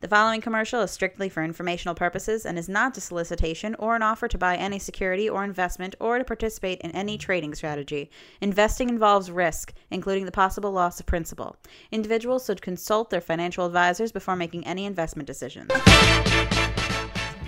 [0.00, 4.02] The following commercial is strictly for informational purposes and is not a solicitation or an
[4.02, 8.08] offer to buy any security or investment or to participate in any trading strategy.
[8.40, 11.56] Investing involves risk, including the possible loss of principal.
[11.90, 15.68] Individuals should consult their financial advisors before making any investment decisions.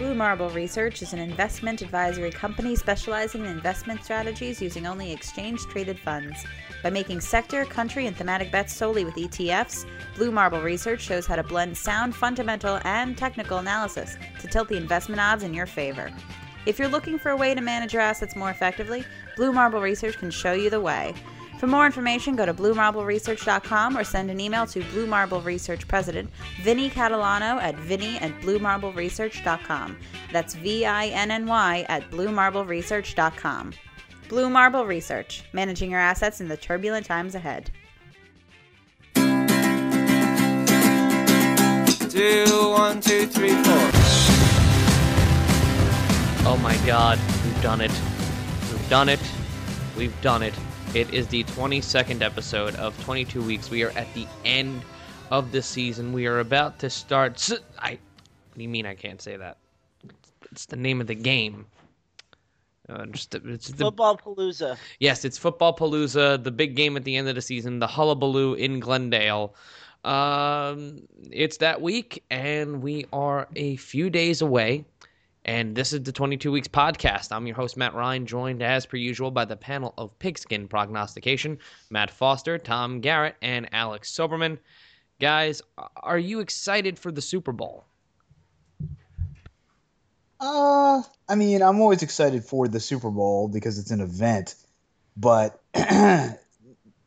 [0.00, 5.60] Blue Marble Research is an investment advisory company specializing in investment strategies using only exchange
[5.66, 6.42] traded funds.
[6.82, 9.84] By making sector, country, and thematic bets solely with ETFs,
[10.16, 14.78] Blue Marble Research shows how to blend sound fundamental and technical analysis to tilt the
[14.78, 16.10] investment odds in your favor.
[16.64, 19.04] If you're looking for a way to manage your assets more effectively,
[19.36, 21.12] Blue Marble Research can show you the way.
[21.60, 26.30] For more information, go to bluemarbleresearch.com or send an email to Blue Marble Research President
[26.62, 29.98] Vinny Catalano at vinny at bluemarbleresearch.com.
[30.32, 33.74] That's V I N N Y at bluemarbleresearch.com.
[34.30, 37.70] Blue Marble Research, managing your assets in the turbulent times ahead.
[42.08, 43.90] Two, one, two, three, four.
[46.48, 47.92] Oh my god, we've done it.
[48.72, 49.20] We've done it.
[49.94, 50.54] We've done it.
[50.92, 53.70] It is the 22nd episode of 22 weeks.
[53.70, 54.82] We are at the end
[55.30, 56.12] of the season.
[56.12, 57.34] We are about to start.
[57.34, 57.90] s- I.
[57.92, 59.58] What do you mean I can't say that?
[60.50, 61.66] It's the name of the game.
[62.88, 64.76] Uh, just, it's the, Football Palooza.
[64.98, 68.54] Yes, it's Football Palooza, the big game at the end of the season, the hullabaloo
[68.54, 69.54] in Glendale.
[70.02, 74.84] Um, it's that week, and we are a few days away.
[75.44, 77.32] And this is the 22 Weeks podcast.
[77.32, 81.58] I'm your host, Matt Ryan, joined as per usual by the panel of Pigskin Prognostication
[81.88, 84.58] Matt Foster, Tom Garrett, and Alex Soberman.
[85.18, 85.62] Guys,
[85.96, 87.84] are you excited for the Super Bowl?
[90.38, 94.54] Uh, I mean, I'm always excited for the Super Bowl because it's an event,
[95.16, 96.34] but uh,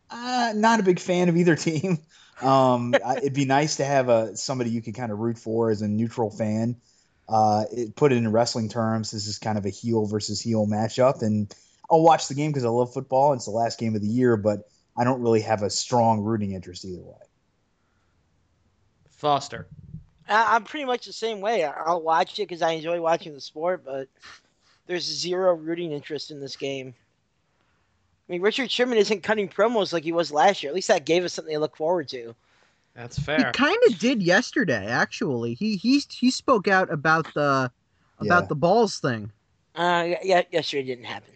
[0.09, 1.99] not a big fan of either team.
[2.41, 5.83] Um, it'd be nice to have a somebody you could kind of root for as
[5.83, 6.77] a neutral fan.
[7.27, 10.67] Uh, it, put it in wrestling terms, this is kind of a heel versus heel
[10.67, 11.53] matchup, and
[11.89, 13.33] I'll watch the game because I love football.
[13.33, 14.67] It's the last game of the year, but
[14.97, 17.15] I don't really have a strong rooting interest either way.
[19.11, 19.67] Foster.
[20.27, 21.63] I- I'm pretty much the same way.
[21.63, 24.07] I'll watch it because I enjoy watching the sport, but
[24.87, 26.93] there's zero rooting interest in this game.
[28.27, 30.71] I mean, Richard Sherman isn't cutting promos like he was last year.
[30.71, 32.35] At least that gave us something to look forward to.
[32.95, 33.37] That's fair.
[33.37, 35.55] He kind of did yesterday, actually.
[35.55, 37.71] He he he spoke out about the
[38.19, 38.47] about Yeah.
[38.47, 39.31] the balls thing.
[39.75, 41.33] Uh, yeah, yeah, yesterday didn't happen.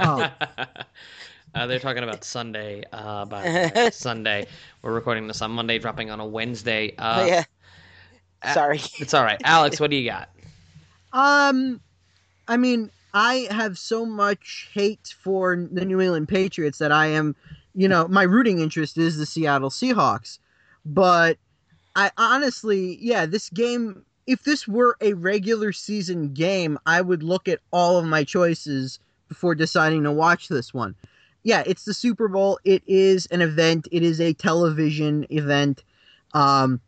[0.00, 0.30] Oh.
[1.54, 2.82] uh, they're talking about Sunday.
[2.92, 4.46] Uh, about Sunday.
[4.82, 6.94] We're recording this on Monday, dropping on a Wednesday.
[6.98, 7.44] Uh, oh, yeah.
[8.42, 8.80] uh, Sorry.
[8.98, 9.40] It's all right.
[9.44, 10.28] Alex, what do you got?
[11.12, 11.80] Um,
[12.48, 17.34] I mean, I have so much hate for the New England Patriots that I am,
[17.76, 20.38] you know, my rooting interest is the Seattle Seahawks.
[20.84, 21.36] But
[21.94, 27.48] I honestly, yeah, this game, if this were a regular season game, I would look
[27.48, 28.98] at all of my choices
[29.28, 30.94] before deciding to watch this one.
[31.42, 32.58] Yeah, it's the Super Bowl.
[32.64, 33.86] It is an event.
[33.92, 35.84] It is a television event.
[36.34, 36.80] Um,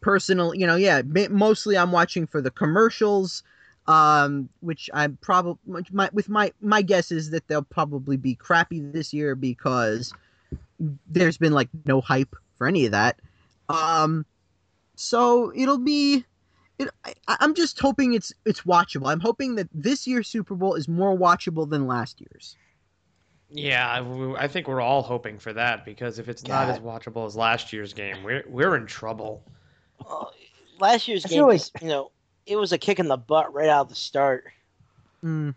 [0.00, 1.00] personal, you know, yeah,
[1.30, 3.42] mostly I'm watching for the commercials
[3.86, 8.80] um which i'm probably my with my my guess is that they'll probably be crappy
[8.80, 10.12] this year because
[11.06, 13.18] there's been like no hype for any of that.
[13.68, 14.24] Um
[14.96, 16.24] so it'll be
[16.78, 19.10] it, I, i'm just hoping it's it's watchable.
[19.10, 22.56] I'm hoping that this year's super bowl is more watchable than last year's.
[23.50, 27.24] Yeah, I, I think we're all hoping for that because if it's not as watchable
[27.26, 29.44] as last year's game, we're we're in trouble.
[30.04, 30.32] Well,
[30.80, 32.10] last year's I game, like- was, you know,
[32.46, 34.44] it was a kick in the butt right out of the start.
[35.24, 35.54] Mm.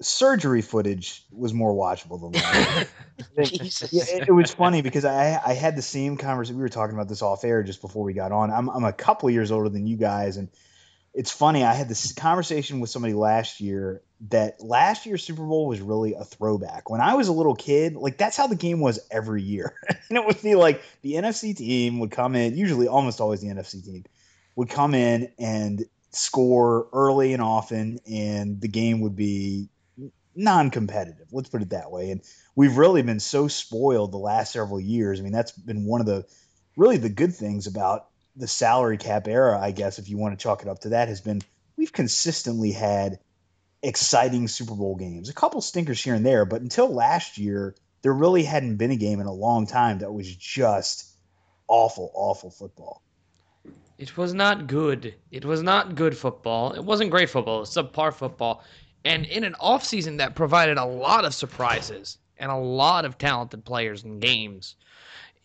[0.00, 2.88] Surgery footage was more watchable than that.
[3.44, 3.92] Jesus.
[3.92, 6.56] Yeah, it, it was funny because I I had the same conversation.
[6.56, 8.50] We were talking about this off air just before we got on.
[8.50, 10.48] I'm I'm a couple years older than you guys, and
[11.14, 11.62] it's funny.
[11.62, 16.14] I had this conversation with somebody last year that last year's Super Bowl was really
[16.14, 16.90] a throwback.
[16.90, 19.74] When I was a little kid, like that's how the game was every year,
[20.08, 23.48] and it would be like the NFC team would come in, usually almost always the
[23.48, 24.04] NFC team
[24.56, 29.68] would come in and score early and often, and the game would be
[30.36, 31.28] non-competitive.
[31.32, 32.10] Let's put it that way.
[32.10, 32.20] And
[32.54, 35.20] we've really been so spoiled the last several years.
[35.20, 36.26] I mean, that's been one of the
[36.76, 40.42] really the good things about the salary cap era, I guess, if you want to
[40.42, 41.40] chalk it up to that, has been
[41.76, 43.20] we've consistently had
[43.82, 45.28] exciting Super Bowl games.
[45.28, 48.96] A couple stinkers here and there, but until last year, there really hadn't been a
[48.96, 51.08] game in a long time that was just
[51.68, 53.03] awful, awful football.
[53.98, 55.14] It was not good.
[55.30, 56.72] It was not good football.
[56.72, 57.58] It wasn't great football.
[57.58, 58.64] It was subpar football.
[59.04, 63.64] And in an offseason that provided a lot of surprises and a lot of talented
[63.64, 64.76] players and games,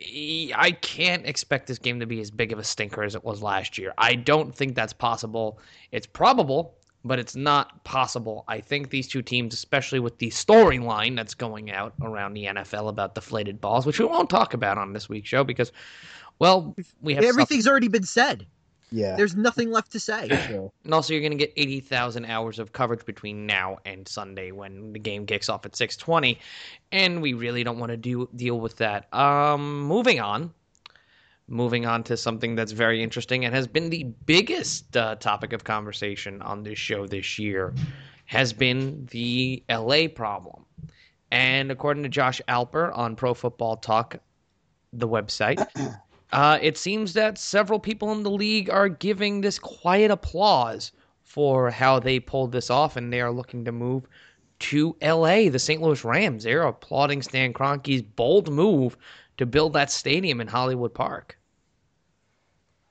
[0.01, 3.44] I can't expect this game to be as big of a stinker as it was
[3.44, 3.94] last year.
[3.98, 5.60] I don't think that's possible.
[5.92, 8.46] It's probable, but it's not possible.
[8.48, 12.88] I think these two teams, especially with the storyline that's going out around the NFL
[12.88, 15.74] about deflated balls, which we won't talk about on this week's show because,
[16.39, 18.47] well, we have Everything's already been said.
[18.91, 19.15] Yeah.
[19.15, 20.27] There's nothing left to say.
[20.47, 24.51] So, And also, you're going to get 80,000 hours of coverage between now and Sunday
[24.51, 26.38] when the game kicks off at 6:20,
[26.91, 29.13] and we really don't want to do deal with that.
[29.13, 30.53] Um, moving on,
[31.47, 35.63] moving on to something that's very interesting and has been the biggest uh, topic of
[35.63, 37.74] conversation on this show this year,
[38.25, 40.65] has been the LA problem.
[41.31, 44.18] And according to Josh Alper on Pro Football Talk,
[44.94, 45.63] the website,
[46.31, 50.91] uh, it seems that several people in the league are giving this quiet applause
[51.23, 54.07] for how they pulled this off, and they are looking to move
[54.59, 55.49] to LA.
[55.49, 55.81] The St.
[55.81, 58.97] Louis Rams, they're applauding Stan Kroenke's bold move
[59.37, 61.37] to build that stadium in Hollywood Park.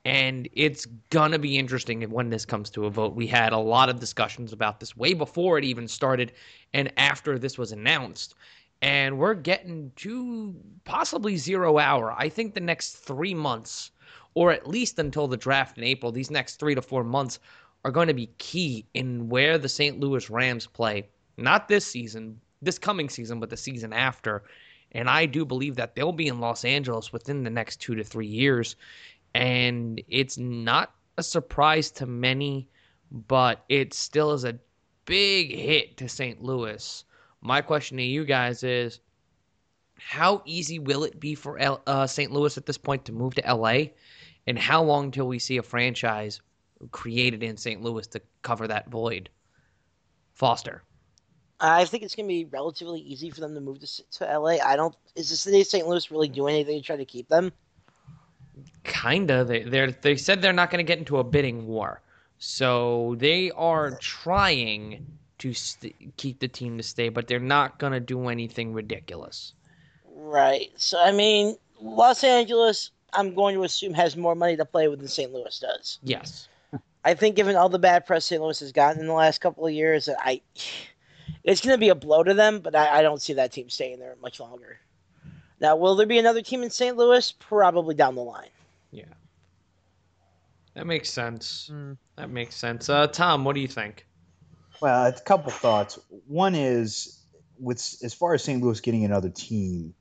[0.05, 3.15] And it's going to be interesting when this comes to a vote.
[3.15, 6.31] We had a lot of discussions about this way before it even started
[6.73, 8.33] and after this was announced
[8.81, 10.55] and we're getting to
[10.85, 12.13] possibly zero hour.
[12.17, 13.91] I think the next three months,
[14.33, 17.39] or at least until the draft in April, these next three to four months
[17.83, 19.99] are going to be key in where the St.
[19.99, 21.07] Louis Rams play.
[21.37, 24.43] Not this season, this coming season, but the season after.
[24.91, 28.03] And I do believe that they'll be in Los Angeles within the next two to
[28.03, 28.75] three years.
[29.33, 32.67] And it's not a surprise to many,
[33.11, 34.59] but it still is a
[35.05, 36.41] big hit to St.
[36.41, 37.03] Louis.
[37.41, 38.99] My question to you guys is
[39.97, 42.31] how easy will it be for L- uh, St.
[42.31, 43.91] Louis at this point to move to LA?
[44.47, 46.41] And how long till we see a franchise
[46.91, 47.81] created in St.
[47.81, 49.29] Louis to cover that void?
[50.33, 50.83] Foster.
[51.59, 54.57] I think it's going to be relatively easy for them to move to, to LA.
[54.63, 54.95] I don't.
[55.15, 55.87] Is the city of St.
[55.87, 57.51] Louis really doing anything to try to keep them?
[58.83, 59.43] Kinda.
[59.43, 62.01] They they they said they're not going to get into a bidding war,
[62.37, 65.05] so they are trying
[65.39, 69.53] to st- keep the team to stay, but they're not going to do anything ridiculous.
[70.05, 70.71] Right.
[70.75, 74.99] So I mean, Los Angeles, I'm going to assume has more money to play with
[74.99, 75.33] than St.
[75.33, 75.99] Louis does.
[76.03, 76.47] Yes.
[77.05, 78.41] I think, given all the bad press St.
[78.41, 80.41] Louis has gotten in the last couple of years, I
[81.43, 82.59] it's going to be a blow to them.
[82.59, 84.79] But I, I don't see that team staying there much longer.
[85.61, 86.95] Now, will there be another team in St.
[86.95, 87.31] Louis?
[87.33, 88.49] Probably down the line.
[88.91, 89.05] Yeah.
[90.73, 91.69] That makes sense.
[91.71, 91.97] Mm.
[92.15, 92.89] That makes sense.
[92.89, 94.05] Uh, Tom, what do you think?
[94.81, 95.99] Well, a couple thoughts.
[96.27, 97.19] One is
[97.59, 98.61] with as far as St.
[98.61, 99.93] Louis getting another team,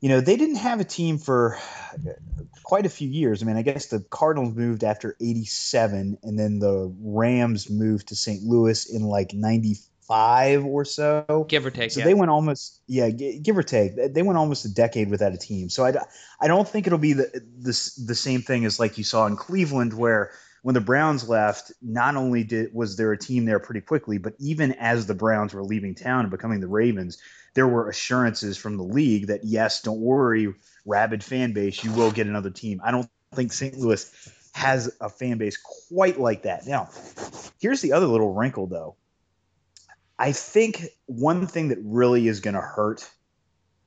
[0.00, 1.58] you know, they didn't have a team for
[2.62, 3.42] quite a few years.
[3.42, 8.16] I mean, I guess the Cardinals moved after 87 and then the Rams moved to
[8.16, 8.42] St.
[8.42, 11.44] Louis in like 95 or so.
[11.48, 11.90] Give or take.
[11.90, 12.06] So yeah.
[12.06, 15.68] they went almost, yeah, give or take, they- went almost a decade without a team.
[15.68, 15.92] So I
[16.40, 19.36] I don't think it'll be the, the the same thing as like you saw in
[19.36, 23.80] Cleveland, where when the Browns left, not only did was there a team there pretty
[23.80, 27.18] quickly, but even as the Browns were leaving town and becoming the Ravens,
[27.54, 30.54] there were assurances from the league that yes, don't worry,
[30.84, 32.80] rabid fan base, you will get another team.
[32.84, 33.76] I don't think St.
[33.76, 34.10] Louis
[34.54, 36.66] has a fan base quite like that.
[36.66, 36.90] Now,
[37.60, 38.96] here's the other little wrinkle though.
[40.18, 43.08] I think one thing that really is going to hurt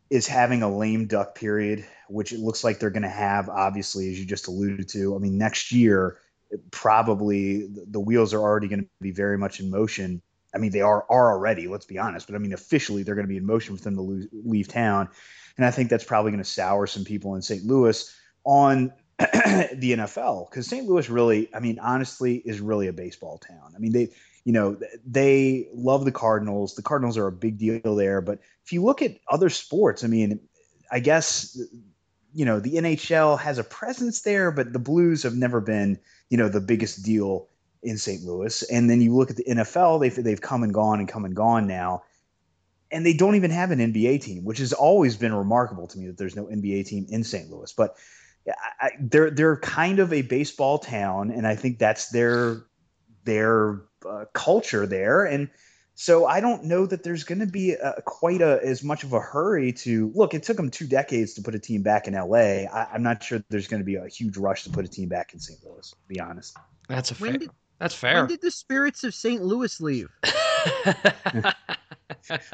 [0.09, 4.09] is having a lame duck period, which it looks like they're going to have, obviously,
[4.09, 5.15] as you just alluded to.
[5.15, 6.19] I mean, next year,
[6.71, 10.21] probably the wheels are already going to be very much in motion.
[10.53, 11.67] I mean, they are are already.
[11.67, 13.95] Let's be honest, but I mean, officially, they're going to be in motion for them
[13.95, 15.09] to lose, leave town,
[15.57, 17.65] and I think that's probably going to sour some people in St.
[17.65, 20.87] Louis on the NFL because St.
[20.87, 23.73] Louis really, I mean, honestly, is really a baseball town.
[23.75, 24.09] I mean, they,
[24.43, 26.75] you know, they love the Cardinals.
[26.75, 30.07] The Cardinals are a big deal there, but if you look at other sports, I
[30.07, 30.39] mean,
[30.91, 31.59] I guess
[32.33, 35.99] you know the NHL has a presence there, but the Blues have never been,
[36.29, 37.47] you know, the biggest deal
[37.83, 38.23] in St.
[38.23, 38.63] Louis.
[38.63, 41.35] And then you look at the NFL; they've they've come and gone and come and
[41.35, 42.03] gone now,
[42.91, 46.07] and they don't even have an NBA team, which has always been remarkable to me
[46.07, 47.49] that there's no NBA team in St.
[47.49, 47.71] Louis.
[47.73, 47.95] But
[48.79, 52.63] I, they're they're kind of a baseball town, and I think that's their
[53.23, 55.49] their uh, culture there, and
[55.95, 59.13] so I don't know that there's going to be a, quite a, as much of
[59.13, 60.33] a hurry to look.
[60.33, 62.65] It took them two decades to put a team back in LA.
[62.67, 65.09] I, I'm not sure there's going to be a huge rush to put a team
[65.09, 65.59] back in St.
[65.63, 65.89] Louis.
[65.89, 66.57] To be honest.
[66.89, 67.37] That's a fair.
[67.37, 68.21] did- That's fair.
[68.21, 69.41] When did the spirits of St.
[69.43, 70.09] Louis leave?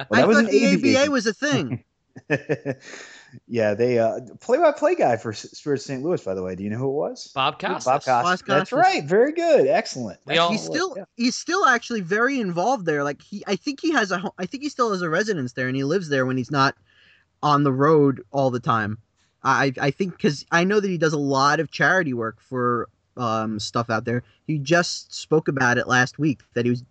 [0.10, 1.84] Well, I thought the ABA ABA was a thing.
[3.48, 6.02] yeah, they uh, play-by-play guy for S- Spirit St.
[6.04, 6.24] Louis.
[6.24, 7.32] By the way, do you know who it was?
[7.36, 7.86] Bob Costas.
[7.86, 8.42] Bob Costas.
[8.48, 8.74] That's Costas.
[8.74, 9.04] right.
[9.04, 9.68] Very good.
[9.68, 10.20] Excellent.
[10.26, 11.04] We all- he's still Yeah.
[11.16, 13.04] he's still actually very involved there.
[13.04, 15.54] Like he, I think he has a, ho- I think he still has a residence
[15.54, 16.76] there, and he lives there when he's not
[17.44, 18.98] on the road all the time.
[19.44, 22.90] I I think because I know that he does a lot of charity work for
[23.16, 24.24] um, stuff out there.
[24.48, 26.84] He just spoke about it last week that he was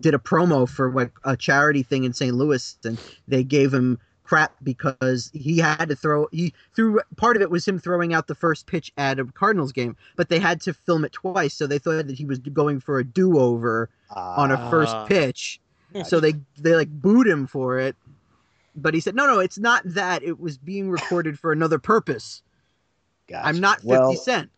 [0.00, 2.34] did a promo for like a charity thing in St.
[2.34, 2.98] Louis, and
[3.28, 7.68] they gave him crap because he had to throw he threw part of it was
[7.68, 11.04] him throwing out the first pitch at a Cardinals game, but they had to film
[11.04, 14.70] it twice, so they thought that he was going for a do over on a
[14.70, 15.06] first Ah.
[15.06, 15.60] pitch.
[16.06, 17.94] So they they like booed him for it.
[18.74, 20.24] But he said, "No, no, it's not that.
[20.24, 22.42] It was being recorded for another purpose.
[23.28, 23.46] Gotcha.
[23.46, 24.50] I'm not 50 well, Cent."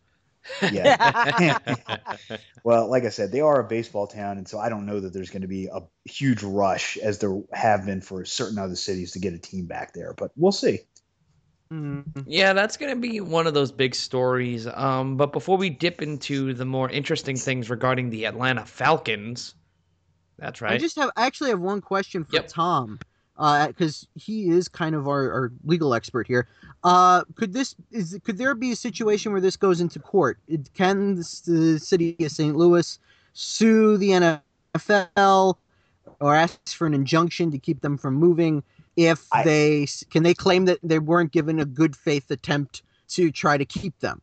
[0.71, 1.97] Yeah.
[2.63, 5.13] well, like I said, they are a baseball town, and so I don't know that
[5.13, 9.11] there's going to be a huge rush as there have been for certain other cities
[9.13, 10.13] to get a team back there.
[10.17, 10.79] But we'll see.
[11.71, 12.23] Mhm.
[12.25, 14.67] Yeah, that's going to be one of those big stories.
[14.67, 19.53] Um, but before we dip into the more interesting things regarding the Atlanta Falcons,
[20.39, 20.73] that's right.
[20.73, 22.47] I just have I actually have one question for Yep.
[22.47, 22.99] Tom,
[23.37, 26.47] because he is kind of our, our legal expert here.
[26.83, 30.39] Uh, could this is could there be a situation where this goes into court?
[30.47, 32.55] It, can this, the city of St.
[32.55, 32.99] Louis
[33.33, 34.39] sue the
[34.95, 35.55] NFL
[36.19, 38.63] or ask for an injunction to keep them from moving
[38.95, 43.31] if I- they can they claim that they weren't given a good faith attempt to
[43.31, 44.21] try to keep them?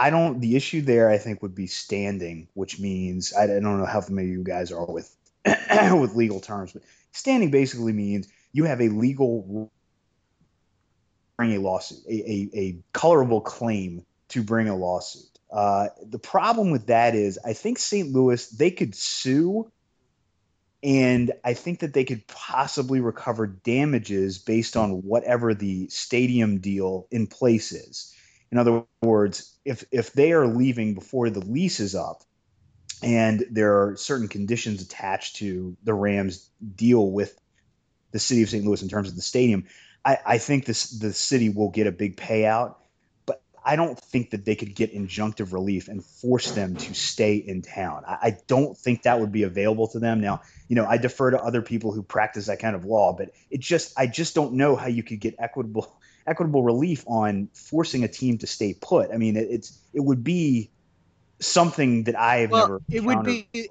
[0.00, 0.40] I don't.
[0.40, 4.00] The issue there, I think, would be standing, which means I, I don't know how
[4.00, 5.14] familiar you guys are with
[5.44, 8.28] with legal terms, but standing basically means
[8.58, 9.70] you have a legal
[11.36, 15.38] bring a lawsuit, a, a, a colorable claim to bring a lawsuit.
[15.48, 18.10] Uh, the problem with that is, I think St.
[18.10, 19.70] Louis they could sue,
[20.82, 27.06] and I think that they could possibly recover damages based on whatever the stadium deal
[27.12, 28.12] in place is.
[28.50, 32.24] In other words, if if they are leaving before the lease is up,
[33.04, 37.38] and there are certain conditions attached to the Rams deal with
[38.12, 38.64] the city of St.
[38.64, 39.64] Louis in terms of the stadium,
[40.04, 42.76] I, I think this the city will get a big payout.
[43.26, 47.36] But I don't think that they could get injunctive relief and force them to stay
[47.36, 48.04] in town.
[48.06, 50.20] I, I don't think that would be available to them.
[50.20, 53.30] Now, you know, I defer to other people who practice that kind of law, but
[53.50, 55.92] it just I just don't know how you could get equitable
[56.26, 59.10] equitable relief on forcing a team to stay put.
[59.12, 60.70] I mean, it, it's it would be
[61.40, 62.82] something that I have well, never.
[62.90, 63.70] it would be the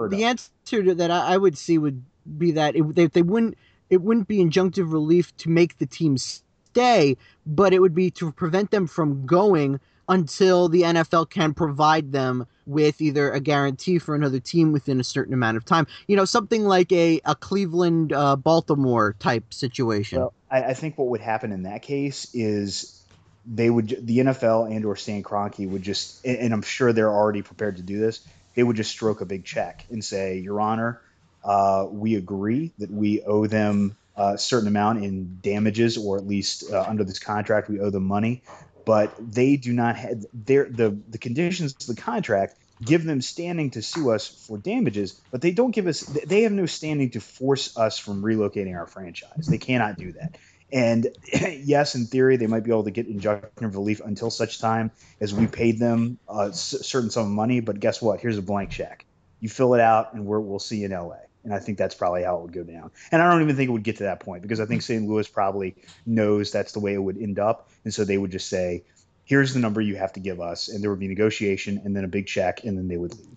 [0.00, 0.12] of.
[0.12, 2.04] answer to that I, I would see would
[2.38, 3.56] be that it, they, they wouldn't
[3.90, 7.16] it wouldn't be injunctive relief to make the team stay,
[7.46, 12.46] but it would be to prevent them from going until the NFL can provide them
[12.66, 15.86] with either a guarantee for another team within a certain amount of time.
[16.06, 20.18] You know, something like a a Cleveland uh, Baltimore type situation.
[20.18, 23.02] Well, I, I think what would happen in that case is
[23.46, 27.12] they would the NFL and or Stan Kroenke would just and, and I'm sure they're
[27.12, 28.26] already prepared to do this.
[28.54, 31.00] They would just stroke a big check and say, Your Honor,
[31.44, 36.70] uh, we agree that we owe them a certain amount in damages, or at least
[36.72, 38.42] uh, under this contract, we owe them money.
[38.84, 43.70] But they do not have their the the conditions of the contract give them standing
[43.70, 47.20] to sue us for damages, but they don't give us they have no standing to
[47.20, 49.46] force us from relocating our franchise.
[49.46, 50.36] They cannot do that.
[50.72, 51.08] And
[51.62, 55.32] yes, in theory, they might be able to get injunctive relief until such time as
[55.32, 57.60] we paid them a certain sum of money.
[57.60, 58.20] But guess what?
[58.20, 59.04] Here's a blank check.
[59.40, 61.16] You fill it out, and we're, we'll see you in LA.
[61.44, 62.90] And I think that's probably how it would go down.
[63.12, 65.06] And I don't even think it would get to that point because I think St.
[65.06, 67.68] Louis probably knows that's the way it would end up.
[67.84, 68.82] And so they would just say,
[69.26, 70.68] here's the number you have to give us.
[70.68, 73.36] And there would be negotiation and then a big check, and then they would leave.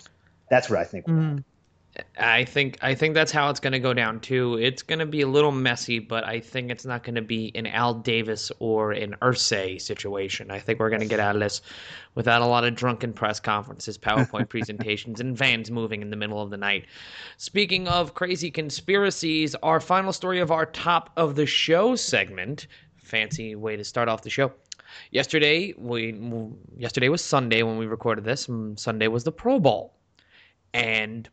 [0.49, 1.07] That's what I think.
[1.07, 1.37] would happen.
[1.39, 1.43] Mhm.
[2.19, 4.55] I think I think that's how it's going to go down too.
[4.55, 7.51] It's going to be a little messy, but I think it's not going to be
[7.55, 10.51] an Al Davis or an Irsay situation.
[10.51, 11.61] I think we're going to get out of this
[12.15, 16.41] without a lot of drunken press conferences, PowerPoint presentations, and vans moving in the middle
[16.41, 16.85] of the night.
[17.37, 22.67] Speaking of crazy conspiracies, our final story of our top of the show segment.
[22.95, 24.51] Fancy way to start off the show.
[25.11, 26.19] Yesterday, we
[26.77, 28.47] yesterday was Sunday when we recorded this.
[28.47, 29.93] Mm, Sunday was the Pro Bowl,
[30.73, 31.29] and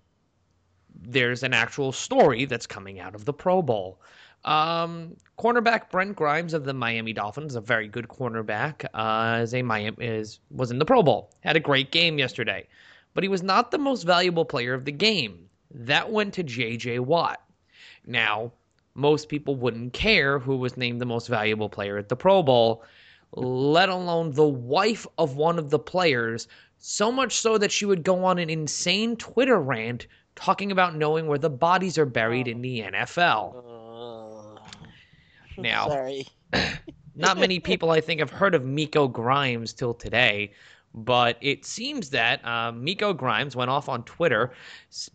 [1.07, 4.01] there's an actual story that's coming out of the Pro Bowl.
[4.45, 9.63] Um, cornerback Brent Grimes of the Miami Dolphins, a very good cornerback, uh, is a
[9.63, 11.31] Miami is was in the Pro Bowl.
[11.41, 12.67] Had a great game yesterday,
[13.15, 15.49] but he was not the most valuable player of the game.
[15.71, 16.99] That went to J.J.
[17.01, 17.43] Watt.
[18.07, 18.53] Now,
[18.95, 22.85] most people wouldn't care who was named the most valuable player at the Pro Bowl,
[23.33, 26.47] let alone the wife of one of the players.
[26.79, 30.07] So much so that she would go on an insane Twitter rant
[30.37, 33.57] talking about knowing where the bodies are buried in the NFL.
[33.57, 34.61] Uh,
[35.57, 36.27] Now, sorry.
[37.15, 40.53] not many people, I think, have heard of Miko Grimes till today,
[40.95, 44.53] but it seems that uh, Miko Grimes went off on Twitter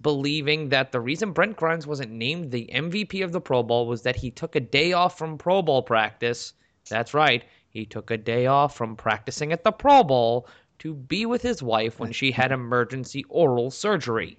[0.01, 4.01] believing that the reason Brent Grimes wasn't named the MVP of the Pro Bowl was
[4.03, 6.53] that he took a day off from Pro Bowl practice.
[6.89, 7.43] That's right.
[7.69, 10.47] He took a day off from practicing at the Pro Bowl
[10.79, 14.37] to be with his wife when she had emergency oral surgery.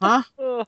[0.00, 0.22] Huh?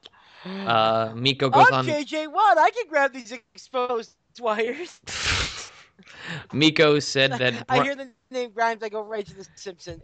[0.47, 1.87] Uh, Miko goes I'm on.
[1.87, 2.57] JJ Watt.
[2.57, 5.01] I can grab these exposed wires.
[6.53, 7.65] Miko said that.
[7.69, 8.83] I hear the name Grimes.
[8.85, 10.03] I go right to the Simpsons.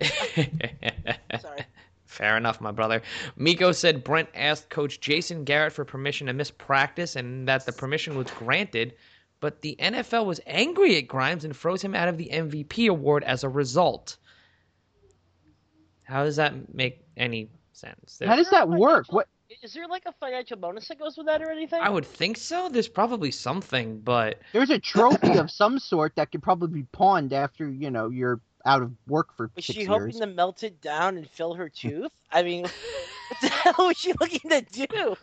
[1.40, 1.64] Sorry.
[2.06, 3.02] Fair enough, my brother.
[3.36, 7.72] Miko said Brent asked Coach Jason Garrett for permission to miss practice and that the
[7.72, 8.94] permission was granted,
[9.40, 13.24] but the NFL was angry at Grimes and froze him out of the MVP award
[13.24, 14.16] as a result.
[16.12, 18.20] How does that make any sense?
[18.22, 19.06] How does that work?
[19.10, 19.28] What?
[19.62, 21.80] Is there like a financial bonus that goes with that or anything?
[21.80, 22.68] I would think so.
[22.68, 27.32] There's probably something, but There's a trophy of some sort that could probably be pawned
[27.32, 29.88] after you know you're out of work for Was six she years.
[29.88, 32.12] hoping to melt it down and fill her tooth?
[32.30, 35.16] I mean, what the hell was she looking to do?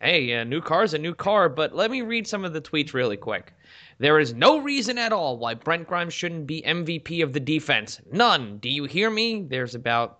[0.00, 2.92] hey, a new car's a new car, but let me read some of the tweets
[2.92, 3.54] really quick.
[4.02, 8.00] There is no reason at all why Brent Grimes shouldn't be MVP of the defense.
[8.10, 8.58] None.
[8.58, 9.42] Do you hear me?
[9.48, 10.18] There's about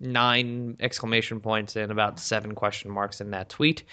[0.00, 3.84] nine exclamation points and about seven question marks in that tweet.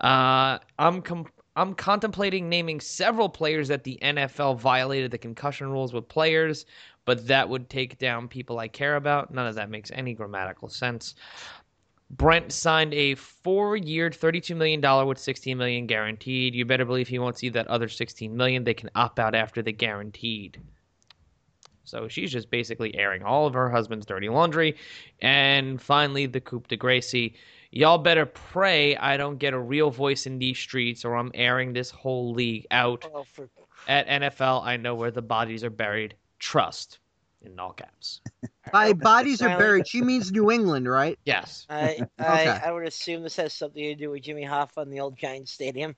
[0.00, 5.92] Uh, I'm com- I'm contemplating naming several players that the NFL violated the concussion rules
[5.92, 6.64] with players,
[7.04, 9.34] but that would take down people I care about.
[9.34, 11.14] None of that makes any grammatical sense.
[12.12, 16.54] Brent signed a four-year, $32 million with 16 million guaranteed.
[16.54, 18.64] You better believe he won't see that other 16 million.
[18.64, 20.60] They can opt out after the guaranteed.
[21.84, 24.76] So she's just basically airing all of her husband's dirty laundry.
[25.20, 27.34] And finally, the coup de Gracie.
[27.70, 31.72] Y'all better pray I don't get a real voice in these streets or I'm airing
[31.72, 33.08] this whole league out.
[33.14, 33.48] Oh, for
[33.88, 36.14] At NFL, I know where the bodies are buried.
[36.38, 36.98] Trust.
[37.44, 38.20] In all caps.
[38.72, 41.18] By bodies are buried, she means New England, right?
[41.24, 41.66] Yes.
[41.68, 42.60] I, I, Okay.
[42.66, 45.52] I would assume this has something to do with Jimmy Hoffa and the old Giants
[45.52, 45.96] Stadium.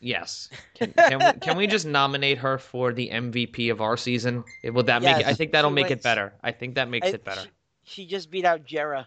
[0.00, 0.48] Yes.
[0.74, 4.42] Can, can, we, can we just nominate her for the MVP of our season?
[4.64, 5.26] Would that make it?
[5.26, 6.32] I think that'll she make it better.
[6.42, 7.42] I think that makes I- it better.
[7.42, 7.48] She,
[7.84, 9.04] she just beat out Jerry.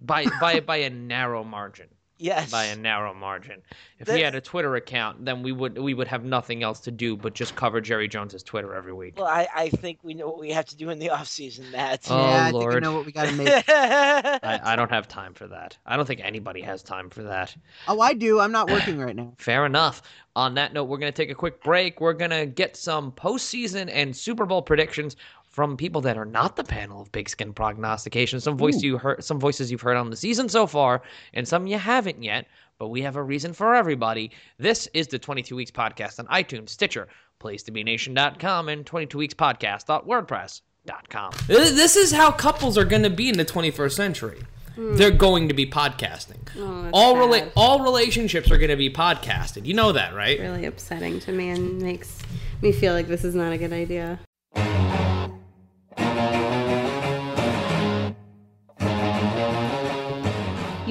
[0.00, 1.88] By by by a narrow margin.
[2.18, 2.50] Yes.
[2.50, 3.60] By a narrow margin.
[3.98, 6.80] If The- he had a Twitter account, then we would we would have nothing else
[6.80, 9.16] to do but just cover Jerry Jones's Twitter every week.
[9.18, 12.06] Well, I, I think we know what we have to do in the offseason, Matt.
[12.10, 12.82] Oh, yeah, I think I Lord.
[12.82, 13.64] know what we got to make.
[13.68, 15.76] I, I don't have time for that.
[15.86, 17.54] I don't think anybody has time for that.
[17.88, 18.40] oh, I do.
[18.40, 19.32] I'm not working right now.
[19.38, 20.02] Fair enough.
[20.36, 21.98] On that note, we're going to take a quick break.
[22.00, 25.16] We're going to get some postseason and Super Bowl predictions
[25.56, 28.38] from people that are not the panel of Pigskin prognostication.
[28.40, 31.00] Some voice you heard, some voices you've heard on the season so far,
[31.32, 32.46] and some you haven't yet.
[32.78, 34.32] But we have a reason for everybody.
[34.58, 37.08] This is the 22 Weeks Podcast on iTunes, Stitcher,
[37.40, 41.32] PlaceToBeNation.com, and 22weekspodcast.wordpress.com.
[41.32, 44.42] Th- uh, This is how couples are going to be in the 21st century.
[44.74, 44.96] Hmm.
[44.96, 46.46] They're going to be podcasting.
[46.58, 49.64] Oh, all rela- all relationships are going to be podcasted.
[49.64, 50.38] You know that, right?
[50.38, 52.18] really upsetting to me and makes
[52.60, 54.20] me feel like this is not a good idea.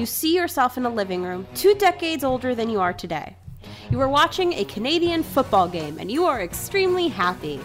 [0.06, 3.34] You see yourself in a living room two decades older than you are today.
[3.90, 7.58] You are watching a Canadian football game and you are extremely happy.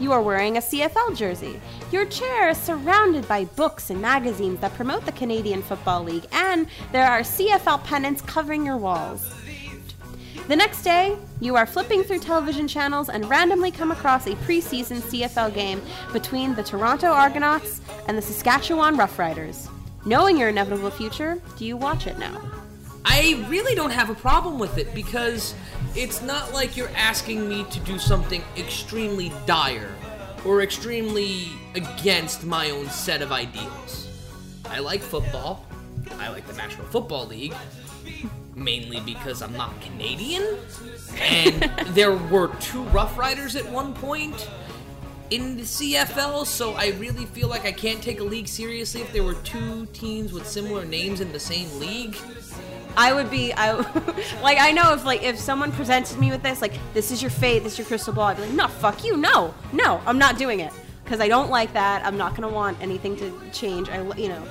[0.00, 1.60] You are wearing a CFL jersey.
[1.92, 6.66] Your chair is surrounded by books and magazines that promote the Canadian Football League, and
[6.90, 9.32] there are CFL pennants covering your walls.
[10.48, 14.96] The next day, you are flipping through television channels and randomly come across a preseason
[14.96, 15.80] CFL game
[16.12, 19.68] between the Toronto Argonauts and the Saskatchewan Roughriders.
[20.08, 22.40] Knowing your inevitable future, do you watch it now?
[23.04, 25.54] I really don't have a problem with it because
[25.94, 29.94] it's not like you're asking me to do something extremely dire
[30.46, 34.08] or extremely against my own set of ideals.
[34.70, 35.66] I like football.
[36.18, 37.54] I like the National Football League.
[38.54, 40.56] Mainly because I'm not Canadian.
[41.18, 44.48] And there were two Rough Riders at one point
[45.30, 49.12] in the CFL, so I really feel like I can't take a league seriously if
[49.12, 52.16] there were two teams with similar names in the same league.
[52.96, 53.72] I would be, I
[54.42, 57.30] like, I know if like if someone presented me with this, like this is your
[57.30, 60.18] fate, this is your crystal ball, I'd be like, no, fuck you, no, no, I'm
[60.18, 60.72] not doing it
[61.04, 62.04] because I don't like that.
[62.04, 63.88] I'm not gonna want anything to change.
[63.88, 64.42] I, you know,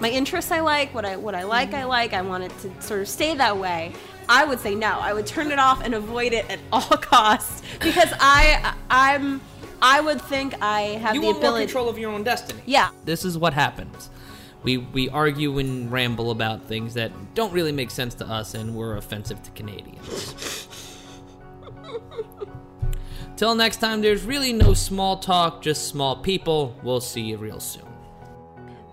[0.00, 2.12] my interests I like, what I what I like I like.
[2.12, 3.92] I want it to sort of stay that way.
[4.28, 4.98] I would say no.
[5.00, 9.40] I would turn it off and avoid it at all costs because I I'm
[9.80, 11.66] I would think I have You the want more ability.
[11.66, 12.62] control of your own destiny.
[12.66, 14.10] Yeah, This is what happens.
[14.64, 18.74] We we argue and ramble about things that don't really make sense to us and
[18.74, 20.66] we're offensive to Canadians.
[23.36, 26.74] Till next time, there's really no small talk, just small people.
[26.82, 27.84] We'll see you real soon.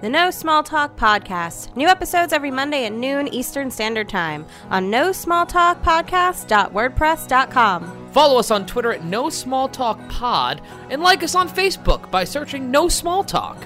[0.02, 1.74] The No Small Talk Podcast.
[1.76, 8.10] New episodes every Monday at noon Eastern Standard Time on no small talk podcast.wordpress.com.
[8.12, 12.26] Follow us on Twitter at No Small Talk Pod and like us on Facebook by
[12.26, 13.66] searching No Small Talk.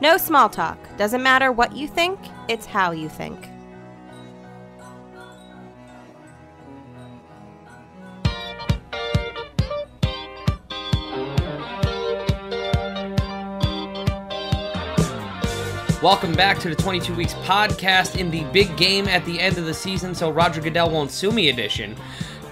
[0.00, 0.78] No small talk.
[0.96, 3.50] Doesn't matter what you think, it's how you think.
[16.02, 19.66] Welcome back to the 22 Weeks podcast in the big game at the end of
[19.66, 21.94] the season, so Roger Goodell won't sue me edition.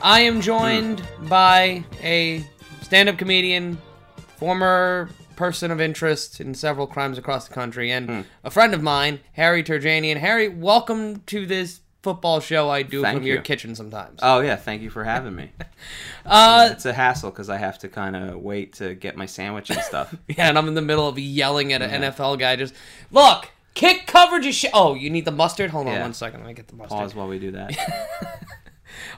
[0.02, 2.44] I am joined by a
[2.82, 3.78] stand up comedian,
[4.36, 8.20] former person of interest in several crimes across the country, and hmm.
[8.44, 10.18] a friend of mine, Harry Turjanian.
[10.18, 14.20] Harry, welcome to this football show I do Thank from your kitchen sometimes.
[14.22, 15.50] Oh yeah, thank you for having me.
[16.26, 19.70] Uh, it's a hassle because I have to kind of wait to get my sandwich
[19.70, 20.14] and stuff.
[20.28, 22.54] Yeah, and I'm in the middle of yelling at an NFL guy.
[22.56, 22.74] Just
[23.10, 24.70] look, kick coverage is shit.
[24.74, 25.70] Oh, you need the mustard?
[25.70, 26.02] Hold on Yeah.
[26.02, 26.40] one second.
[26.40, 26.98] Let me get the mustard.
[26.98, 27.74] Pause while we do that.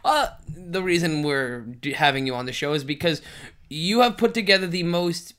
[0.04, 3.22] Uh, the reason we're d- having you on the show is because
[3.68, 5.34] you have put together the most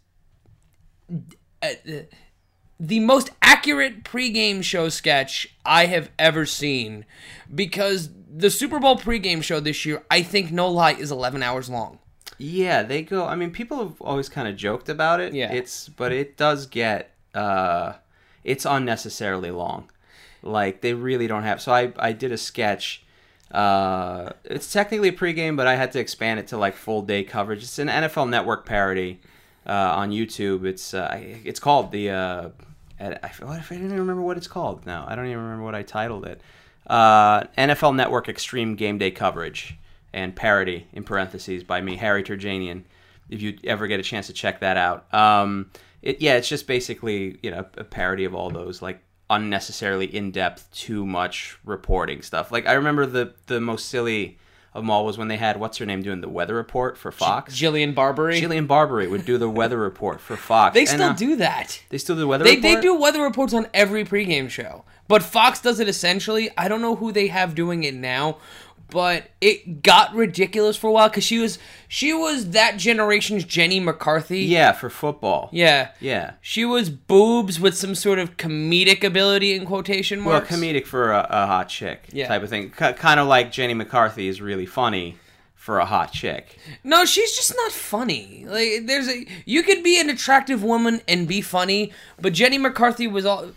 [1.61, 1.91] uh, uh,
[2.81, 7.05] the most accurate pregame show sketch I have ever seen.
[7.53, 11.69] Because the Super Bowl pregame show this year, I think no lie, is 11 hours
[11.69, 11.99] long.
[12.39, 13.25] Yeah, they go.
[13.25, 15.33] I mean, people have always kind of joked about it.
[15.33, 15.51] Yeah.
[15.51, 17.11] it's but it does get.
[17.35, 17.93] uh
[18.43, 19.91] It's unnecessarily long.
[20.41, 21.61] Like they really don't have.
[21.61, 23.03] So I I did a sketch.
[23.51, 27.23] Uh, it's technically a pregame, but I had to expand it to like full day
[27.23, 27.61] coverage.
[27.61, 29.19] It's an NFL Network parody
[29.67, 30.65] uh, on YouTube.
[30.65, 32.09] It's uh, it's called the.
[33.01, 35.05] I, I feel- I don't even remember what it's called now.
[35.07, 36.41] I don't even remember what I titled it.
[36.87, 39.77] Uh, NFL Network Extreme Game Day Coverage
[40.13, 42.83] and parody in parentheses by me, Harry Turjanian.
[43.29, 45.69] If you ever get a chance to check that out, um,
[46.01, 50.31] it, yeah, it's just basically you know a parody of all those like unnecessarily in
[50.31, 52.51] depth, too much reporting stuff.
[52.51, 54.37] Like I remember the the most silly
[54.73, 57.11] of them all was when they had what's her name doing the weather report for
[57.11, 57.53] Fox.
[57.55, 58.39] Jillian Barberie.
[58.39, 60.73] Jillian Barberie would do the weather report for Fox.
[60.73, 61.81] They And, still uh, do that.
[61.89, 62.75] They still do the weather They, report.
[62.75, 64.83] they do weather reports on every pregame show.
[65.07, 66.49] But Fox does it essentially.
[66.57, 68.37] I don't know who they have doing it now,
[68.91, 73.79] but it got ridiculous for a while because she was she was that generation's Jenny
[73.79, 74.41] McCarthy.
[74.41, 75.49] Yeah, for football.
[75.51, 75.89] Yeah.
[75.99, 76.33] Yeah.
[76.41, 80.51] She was boobs with some sort of comedic ability in quotation marks.
[80.51, 82.27] Well, comedic for a, a hot chick Yeah.
[82.27, 82.69] type of thing.
[82.77, 85.17] K- kind of like Jenny McCarthy is really funny
[85.55, 86.57] for a hot chick.
[86.83, 88.45] No, she's just not funny.
[88.47, 93.07] Like there's a you could be an attractive woman and be funny, but Jenny McCarthy
[93.07, 93.51] was all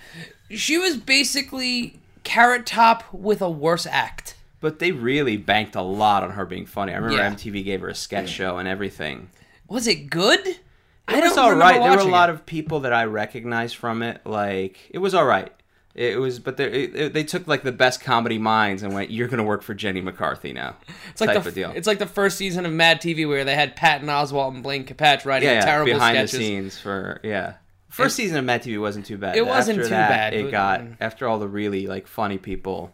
[0.51, 4.34] she was basically carrot top with a worse act.
[4.65, 6.93] But they really banked a lot on her being funny.
[6.93, 7.29] I remember Yeah.
[7.35, 9.29] MTV gave her a sketch show and everything.
[9.69, 10.41] Was it good?
[10.47, 11.79] It was all right.
[11.79, 14.23] There were a lot of people that I recognized from it.
[14.25, 15.53] Like it was all right.
[15.95, 19.11] It was, but they it, it- they took like the best comedy minds and went,
[19.11, 20.77] "You're gonna work for Jenny McCarthy now."
[21.11, 21.73] It's like type the of deal.
[21.77, 24.85] it's like the first season of Mad TV where they had Patton Oswalt and Blaine
[24.87, 26.33] Capatch writing yeah, yeah, terrible behind sketches.
[26.33, 27.57] the scenes for yeah.
[27.91, 29.37] First season of Mad TV wasn't too bad.
[29.37, 30.97] It wasn't After too that, bad, It but- got mm.
[31.03, 32.94] after all the really like funny people,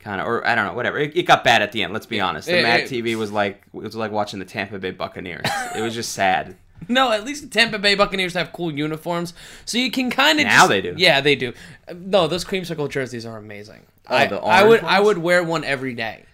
[0.00, 0.98] kind of, or I don't know, whatever.
[0.98, 1.92] It, it got bad at the end.
[1.92, 2.48] Let's be honest.
[2.48, 5.46] The It- Mad it- TV was like it was like watching the Tampa Bay Buccaneers.
[5.76, 6.56] it was just sad.
[6.88, 9.34] No, at least the Tampa Bay Buccaneers have cool uniforms,
[9.66, 10.94] so you can kind of Now they do.
[10.96, 11.52] Yeah, they do.
[11.94, 13.80] No, those creamsicle jerseys are amazing.
[14.08, 16.24] Oh, I, I would orange I would wear one every day.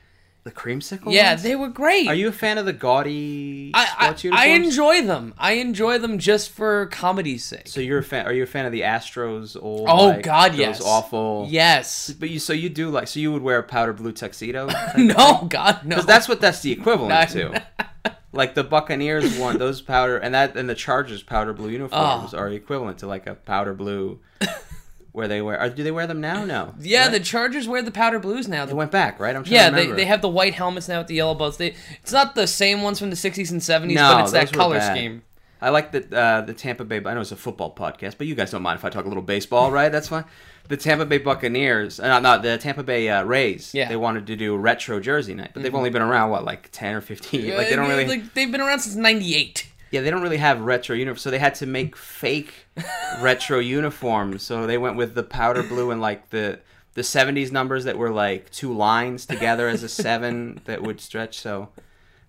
[0.46, 1.12] The creamsicle.
[1.12, 1.42] Yeah, ones?
[1.42, 2.06] they were great.
[2.06, 5.34] Are you a fan of the gaudy I, I, I enjoy them.
[5.36, 7.66] I enjoy them just for comedy's sake.
[7.66, 8.26] So you're a fan?
[8.26, 9.88] Are you a fan of the Astros old?
[9.88, 10.82] Oh, like, God, those yes.
[10.84, 11.48] awful.
[11.50, 12.10] Yes.
[12.16, 14.68] But you so you do like so you would wear a powder blue tuxedo?
[14.96, 15.88] no, God, no.
[15.96, 17.50] Because that's what that's the equivalent No.
[17.50, 17.66] to.
[18.32, 22.38] Like the Buccaneers one, those powder and that and the Chargers powder blue uniforms Oh.
[22.38, 24.20] are equivalent to like a powder blue.
[25.16, 25.58] Where they wear?
[25.60, 26.44] Or do they wear them now?
[26.44, 26.74] No.
[26.80, 27.12] yeah, Right?
[27.12, 28.66] the Chargers wear the powder blues now.
[28.66, 29.34] they went back, right?
[29.34, 31.56] I'm trying yeah, to they, they have the white helmets now with the yellow belts.
[31.56, 34.52] They it's not the same ones from the 60s and 70s, No, but it's that
[34.52, 34.94] color bad.
[34.94, 35.22] scheme.
[35.62, 36.98] I like the uh, the Tampa Bay.
[36.98, 39.08] I know it's a football podcast, but you guys don't mind if I talk a
[39.08, 39.90] little baseball, right?
[39.90, 40.26] That's fine.
[40.68, 43.72] The Tampa Bay Buccaneers, uh, not the Tampa Bay uh, Rays.
[43.72, 43.88] Yeah.
[43.88, 46.94] they wanted to do retro jersey night, but they've only been around what like ten
[46.94, 47.56] or fifteen.
[47.56, 48.06] like they don't Uh, really.
[48.06, 49.66] like they've been around since 98.
[49.90, 52.52] Yeah, they don't really have retro uniforms, so they had to make fake
[53.20, 54.42] retro uniforms.
[54.42, 56.60] So they went with the powder blue and like the
[56.94, 61.38] the '70s numbers that were like two lines together as a seven that would stretch.
[61.38, 61.68] So,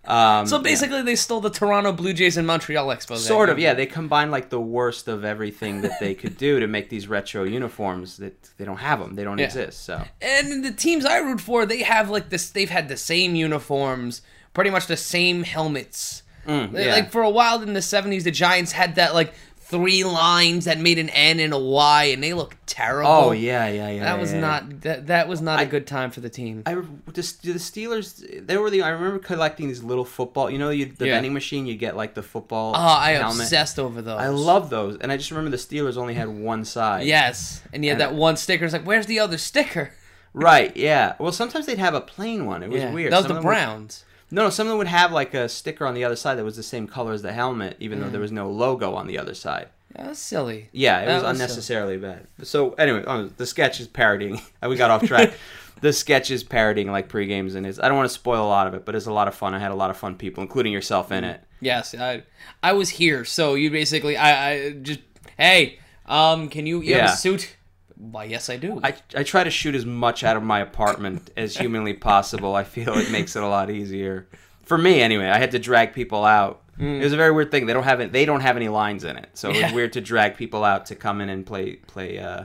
[0.06, 0.64] um, So yeah.
[0.64, 3.18] basically, they stole the Toronto Blue Jays and Montreal Expos.
[3.18, 3.74] Sort of, yeah.
[3.74, 7.44] They combined like the worst of everything that they could do to make these retro
[7.44, 9.16] uniforms that they don't have them.
[9.16, 9.46] They don't Yeah.
[9.46, 9.84] exist.
[9.86, 12.50] So And the teams I root for, they have like this.
[12.50, 14.22] They've had the same uniforms,
[14.54, 16.24] pretty much the same helmets.
[16.48, 16.92] Mm, Like- yeah.
[16.94, 20.80] Like for a while in the '70s, the Giants had that like three lines that
[20.80, 23.12] made an N and a Y, and they look terrible.
[23.12, 24.04] Oh yeah, yeah, yeah.
[24.06, 24.40] that was yeah.
[24.40, 26.64] not that, that was not a I- good time for the team.
[26.66, 28.48] I the, the Steelers.
[28.48, 28.82] They were the.
[28.84, 30.50] I remember collecting these little football.
[30.50, 31.14] You know, you the Yeah.
[31.16, 31.66] vending machine.
[31.66, 32.74] You get like the football.
[32.76, 33.42] Oh, I helmet.
[33.42, 34.20] obsessed over those.
[34.22, 37.06] I love those, and I just remember the Steelers only had one side.
[37.06, 38.64] Yes, and you had And- that one sticker.
[38.64, 39.92] It's like, where's the other sticker?
[40.34, 40.72] Right.
[40.78, 41.16] Yeah.
[41.20, 42.62] Well, sometimes they'd have a plain one.
[42.64, 43.12] It was weird.
[43.12, 44.04] That was Some the of them would- Browns.
[44.32, 44.50] No, no.
[44.50, 46.64] Some of them would have like a sticker on the other side that was the
[46.64, 48.04] same color as the helmet, even Mm.
[48.04, 49.70] though there was no logo on the other side.
[49.96, 50.70] That was silly.
[50.74, 52.28] Yeah, it That was, was unnecessarily bad.
[52.44, 54.42] So anyway, oh, the sketch is parodying.
[54.68, 55.34] we got off track.
[55.82, 58.48] the sketch is parodying like pre games, and is I don't want to spoil a
[58.50, 59.54] lot of it, but it's a lot of fun.
[59.54, 61.42] I had a lot of fun people, including yourself, in it.
[61.62, 62.24] Yes, I
[62.62, 65.00] I was here, so you basically I, I just
[65.38, 67.14] hey, um, can you, you have Yeah.
[67.14, 67.56] a suit?
[68.00, 68.80] Why, yes, I do.
[68.84, 72.56] I, I try to shoot as much out of my apartment as humanly possible.
[72.56, 74.28] I feel it makes it a lot easier
[74.64, 75.28] for me anyway.
[75.28, 76.62] I had to drag people out.
[76.80, 77.66] It was a very weird thing.
[77.66, 78.12] They don't have it.
[78.12, 80.86] They don't have any lines in it, so it was weird to drag people out
[80.88, 82.44] to come in and play play uh,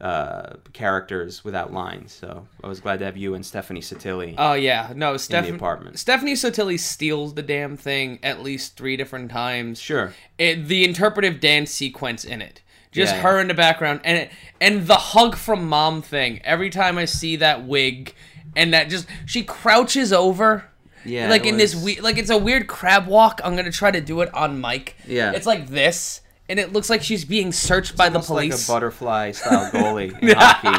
[0.00, 2.12] uh, characters without lines.
[2.12, 4.34] So I was glad to have you and Stephanie Satilli.
[4.38, 6.00] Oh yeah, no, Steph- apartment.
[6.00, 9.80] Stephanie Sotilli steals the damn thing at least three different times.
[9.80, 10.12] Sure.
[10.36, 12.60] It, the interpretive dance sequence in it,
[12.94, 13.20] just Yeah.
[13.20, 14.30] her in the background, and it,
[14.60, 16.40] and the hug from mom thing.
[16.44, 18.14] Every time I see that wig,
[18.56, 20.64] and that just she crouches over.
[21.04, 23.40] Yeah, like in this was- we like it's a weird crab walk.
[23.44, 24.96] I'm gonna try to do it on mic.
[25.06, 25.32] Yeah.
[25.32, 28.68] it's like this, and it looks like she's being searched by the Almost like police.
[28.68, 30.78] a butterfly style goalie in hockey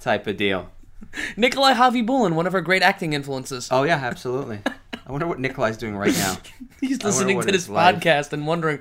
[0.00, 0.70] type of deal.
[1.36, 3.68] Nikolai Khabibulin, one of her great acting influences.
[3.72, 4.60] Oh yeah, absolutely.
[4.64, 6.36] I wonder what Nikolai's doing right now.
[6.80, 8.78] He's listening to this it's podcast and wondering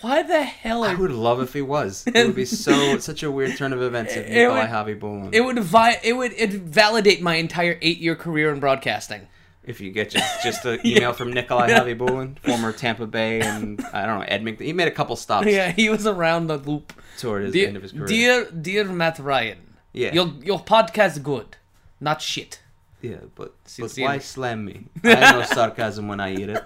[0.00, 2.04] why the hell I would love if he was.
[2.06, 5.30] It would be so such a weird turn of events if Nikolai would- Khabibulin.
[5.34, 9.28] it would vi- it would it validate my entire eight year career in broadcasting.
[9.62, 14.06] if you get just just an email from Nikolai Khabibulin, former Tampa Bay and I
[14.06, 14.66] don't know Ed Edmonton.
[14.66, 16.92] He made a couple stops Yeah, he was around the loop.
[17.18, 18.06] toward his Dear, end of his career.
[18.06, 19.58] dear, dear Matt Ryan.
[19.92, 20.12] Yeah.
[20.14, 21.56] Your your podcast good,
[22.00, 22.60] not shit.
[23.02, 24.86] yeah, but, but why slam me?
[25.04, 26.62] I have no sarcasm when I eat it.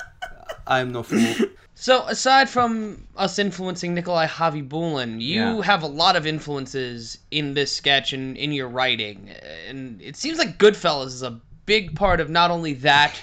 [0.66, 1.34] I'm no fool.
[1.80, 5.62] So aside from us influencing Nikolai Khabibulin, you Yeah.
[5.62, 9.30] have a lot of influences in this sketch and in your writing,
[9.68, 13.14] and it seems like Goodfellas is a big part of not only that,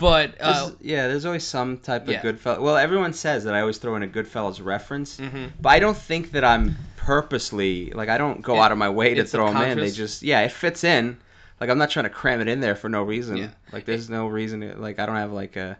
[0.00, 2.22] but uh, There's- yeah, there's always some type of yeah.
[2.22, 2.60] Goodfellas.
[2.60, 5.50] Well, everyone says that I always throw in a Goodfellas reference, Mhm.
[5.60, 8.88] but I don't think that I'm purposely like I don't go It- out of my
[8.88, 9.78] way to throw them in.
[9.78, 11.18] They just yeah, it fits in.
[11.60, 13.36] Like I'm not trying to cram it in there for no reason.
[13.36, 13.48] Yeah.
[13.70, 14.60] Like there's no reason.
[14.62, 15.76] To, like I don't have like a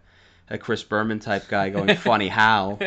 [0.53, 2.79] a Chris Berman type guy going funny how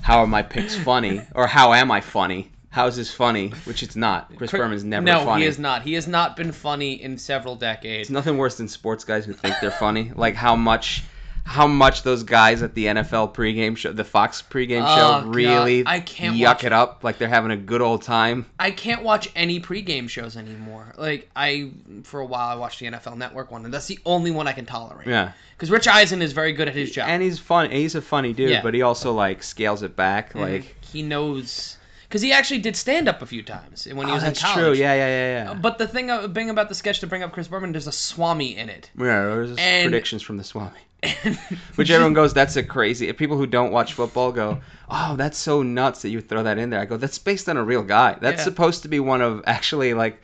[0.00, 2.52] how are my picks funny or how am I funny?
[2.70, 3.50] How's this funny?
[3.64, 4.34] Which it's not.
[4.36, 5.42] Chris Cri- Berman's never no, funny.
[5.42, 5.82] he is not.
[5.82, 8.08] He has not been funny in several decades.
[8.08, 10.10] It's nothing worse than sports guys who think they're funny.
[10.14, 11.04] Like how much,
[11.46, 15.34] how much those guys at the NFL pregame show, the Fox pregame Oh, show, God.
[15.34, 17.04] really I can't yuck watch it up.
[17.04, 18.46] Like they're having a good old time.
[18.58, 20.94] I can't watch any pregame shows anymore.
[20.96, 21.70] Like I,
[22.02, 24.52] for a while, I watched the NFL Network one, and that's the only one I
[24.52, 25.06] can tolerate.
[25.06, 27.08] Yeah, Because Rich Eisen is very good at his job.
[27.08, 27.70] and he's fun.
[27.70, 28.62] He's a funny dude, Yeah.
[28.62, 30.32] but he also like scales it back.
[30.32, 30.40] Mhm.
[30.40, 31.76] Like he knows,
[32.14, 34.46] because he actually did stand up a few times when he oh, was that's in
[34.46, 34.64] college.
[34.66, 34.72] true.
[34.74, 35.54] Yeah, yeah, yeah, yeah.
[35.54, 37.92] But the thing, uh, thing about the sketch to bring up Chris Berman, there's a
[37.92, 38.88] Swami in it.
[38.96, 40.78] yeah, there's and- predictions from the Swami.
[41.74, 43.12] Which everyone goes, that's a crazy.
[43.14, 46.70] People who don't watch football go, oh, that's so nuts that you throw that in
[46.70, 46.78] there.
[46.78, 48.16] I go, that's based on a real guy.
[48.20, 48.44] That's Yeah.
[48.44, 50.22] supposed to be one of actually like,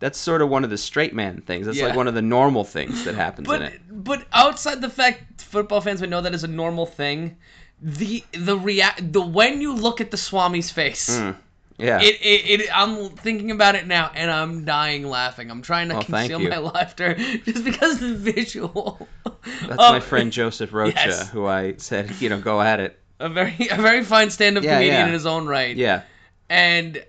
[0.00, 1.66] that's sort of one of the straight man things.
[1.66, 1.86] That's Yeah.
[1.86, 3.80] like one of the normal things that happens But in it.
[3.92, 7.36] but outside the fact football fans would know that is a normal thing,
[7.80, 11.08] the the react the when you look at the Swami's face.
[11.18, 11.36] Mm.
[11.80, 12.00] Yeah.
[12.00, 15.48] It, it, it I'm thinking about it now and I'm dying laughing.
[15.48, 19.06] I'm trying to thank conceal my laughter just because of the visual.
[19.24, 21.28] that's of- my friend Joseph Rocha, Yes.
[21.30, 22.98] who I said, you know, go at it.
[23.20, 25.06] A very a very fine stand-up Yeah, comedian yeah.
[25.06, 25.76] in his own right.
[25.76, 26.02] Yeah.
[26.50, 27.04] And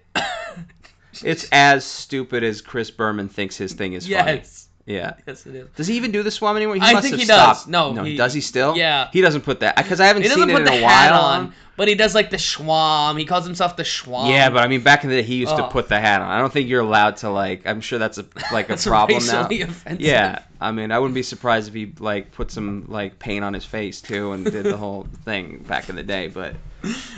[1.23, 4.33] It's as stupid as Chris Berman thinks his thing is funny.
[4.37, 4.68] yes.
[4.85, 5.13] Yeah.
[5.27, 5.67] Yes it is.
[5.75, 6.75] Does he even do the Swami anymore?
[6.75, 7.57] He I must think have he does.
[7.59, 7.69] stopped.
[7.69, 8.75] No, no, he- does he still?
[8.75, 9.09] yeah.
[9.13, 10.89] He doesn't put that because I haven't He seen doesn't it put in the a
[10.89, 11.21] hat while.
[11.21, 13.19] on, but he does like the schwam.
[13.19, 14.29] He calls himself the schwam.
[14.31, 15.69] Yeah, but I mean, back in the day, he used to Oh.
[15.69, 16.27] put the hat on.
[16.27, 17.67] I don't think you're allowed to like.
[17.67, 19.43] I'm sure that's a like a That's problem now.
[19.43, 20.01] racially offensive.
[20.01, 23.53] Yeah, I mean, I wouldn't be surprised if he like put some like paint on
[23.53, 26.29] his face too and did the whole thing back in the day.
[26.29, 26.55] But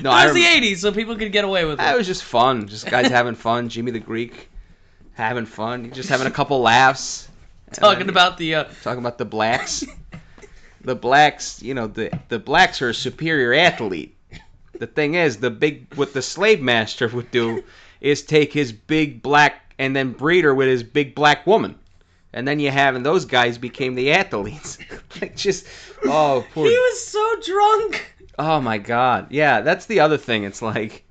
[0.02, 1.84] no, it I was the '80s, so people could get away with it.
[1.90, 2.68] It was just fun.
[2.68, 3.70] Just guys having fun.
[3.70, 4.50] Jimmy the Greek
[5.14, 5.92] having fun.
[5.92, 7.30] Just having a couple laughs.
[7.80, 9.86] Talking about the uh, talking about the blacks.
[10.82, 14.16] the blacks, you know, the the blacks are a superior athlete.
[14.78, 17.64] The thing is, the big what the slave master would do
[18.02, 21.76] is take his big black and then breed her with his big black woman.
[22.34, 24.78] And then you have and those guys became the athletes.
[25.22, 25.66] like just
[26.06, 28.14] oh poor He was so drunk.
[28.40, 29.28] Oh my god.
[29.30, 30.44] Yeah, that's the other thing.
[30.44, 31.04] It's like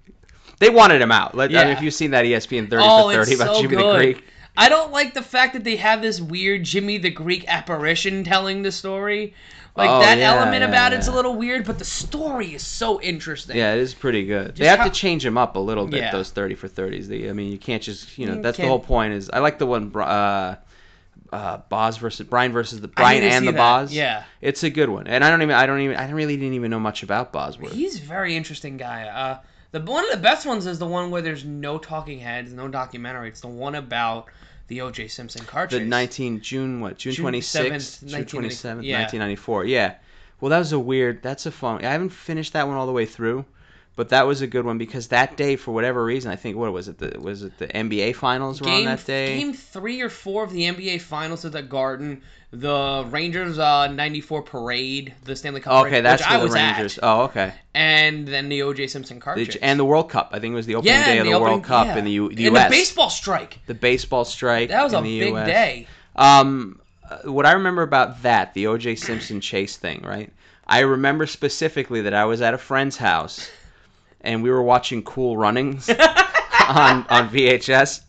[0.59, 1.35] they wanted him out.
[1.35, 1.73] Like, I mean, Yeah.
[1.73, 3.95] if you've seen that ESPN 30 oh, for 30 it's about so Jimmy good.
[3.95, 4.25] the Greek.
[4.61, 8.63] I don't like the fact that they have this weird Jimmy the Greek apparition telling
[8.63, 9.35] the story.
[9.77, 12.67] Like Oh, that yeah, element yeah, about it's a little weird, but the story is
[12.67, 13.57] so interesting.
[13.57, 14.57] Yeah, it is pretty good.
[14.57, 16.01] they have how- to change him up a little bit.
[16.01, 16.13] Yeah.
[16.13, 17.11] Those thirty for thirties.
[17.11, 18.35] I mean, you can't just you know.
[18.35, 19.15] You that's the whole point.
[19.15, 19.95] Is I like the one.
[19.95, 20.57] Uh,
[21.33, 23.59] uh, Boz versus Brian versus the Brian and the that.
[23.59, 23.93] Boz.
[23.93, 24.25] Yeah.
[24.41, 25.07] it's a good one.
[25.07, 25.55] And I don't even.
[25.55, 25.97] I don't even.
[25.97, 27.73] I really didn't even know much about Bosworth.
[27.73, 29.05] He's a very interesting guy.
[29.09, 29.39] Uh,
[29.73, 32.67] the one of the best ones is the one where there's no talking heads, no
[32.69, 33.29] documentary.
[33.29, 34.27] It's the one about
[34.71, 35.09] the O.J.
[35.09, 35.89] Simpson car The chase.
[35.89, 39.01] 19 June what June June 26th 7th, June 27th yeah.
[39.01, 39.95] 1994 yeah
[40.41, 42.93] well that was a weird that's a fun I haven't finished that one all the
[42.93, 43.45] way through
[44.01, 46.73] but that was a good one because that day for whatever reason I think what
[46.73, 50.01] was it the was it the NBA finals were on game, that day game three
[50.01, 55.37] or four of the NBA Finals at the Garden, the Rangers uh, '94 parade, the
[55.37, 55.75] Stanley Cup.
[55.83, 58.87] okay parade, that's which I the was Rangers at, oh okay and then the O.J.
[58.87, 61.19] Simpson car The- and the World Cup I think it was the opening yeah, day
[61.19, 61.99] of the, opening- World Cup yeah.
[61.99, 63.59] in the, U- the and US the baseball strike.
[63.67, 65.47] the baseball strike That was a big US.
[65.47, 65.87] day.
[66.17, 68.97] Um, uh, what I remember about that, the O.J.
[68.97, 70.33] Simpson chase thing, right?
[70.67, 73.51] I remember specifically that I was at a friend's house,
[74.23, 75.89] and we were watching Cool Runnings
[76.69, 78.03] on on VHS.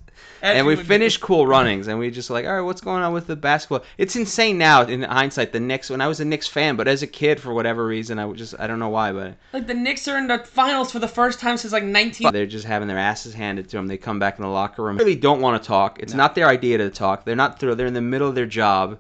[0.44, 3.14] As and we finished Cool Runnings, and we just like, all right, what's going on
[3.14, 3.84] with the basketball?
[4.00, 5.52] It's insane now in hindsight.
[5.52, 8.18] The Knicks, when I was a Knicks fan, but as a kid, for whatever reason,
[8.18, 10.92] I would just, I don't know why, but Like the Knicks are in the finals
[10.92, 12.34] for the first time since like 19.
[12.34, 13.86] they're just having their asses handed to them.
[13.86, 14.98] They come back in the locker room.
[14.98, 16.00] they Really don't want to talk.
[16.00, 17.24] It's not their idea to talk.
[17.24, 17.60] They're not.
[17.60, 18.98] They're, they're in the middle of their job.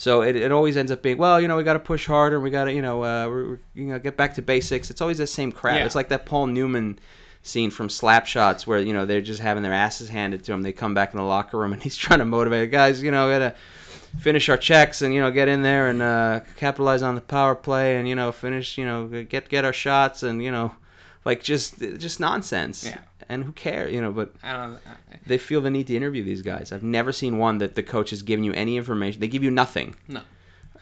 [0.00, 2.38] So it, it always ends up being, well, you know, we got to push harder.
[2.38, 4.90] We got to, you know, uh, we're, we're- you know, get back to basics.
[4.90, 5.78] It's always the same crap.
[5.80, 5.86] Yeah.
[5.86, 7.00] It's like that Paul Newman
[7.42, 10.62] scene from Slapshots where you know they're just having their asses handed to them.
[10.62, 13.02] They come back in the locker room and he's trying to motivate the guys.
[13.02, 13.54] You know, we gotta
[14.20, 17.54] finish our checks and you know get in there and uh, capitalize on the power
[17.56, 20.72] play and you know finish you know get get our shots and you know
[21.24, 22.84] like just just nonsense.
[22.84, 22.98] Yeah.
[23.28, 24.10] And who cares, you know?
[24.12, 24.78] But I don't.
[25.26, 26.72] they feel the need to interview these guys.
[26.72, 29.20] I've never seen one that the coach has given you any information.
[29.20, 29.94] They give you nothing.
[30.08, 30.20] No.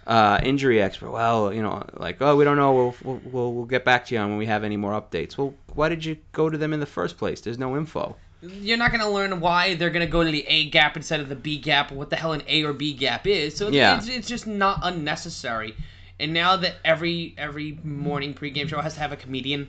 [0.07, 1.11] Uh, injury expert.
[1.11, 2.73] Well, you know, like, oh, we don't know.
[2.73, 5.37] We'll, we'll we'll we'll get back to you on when we have any more updates.
[5.37, 7.41] Well, why did you go to them in the first place?
[7.41, 8.17] There's no info.
[8.41, 11.35] You're not gonna learn why they're gonna go to the A gap instead of the
[11.35, 13.57] B gap, or what the hell an A or B gap is.
[13.57, 13.97] So Yeah.
[13.99, 15.75] it's, it's just not unnecessary.
[16.21, 19.69] And now that every every morning pregame show has to have a comedian,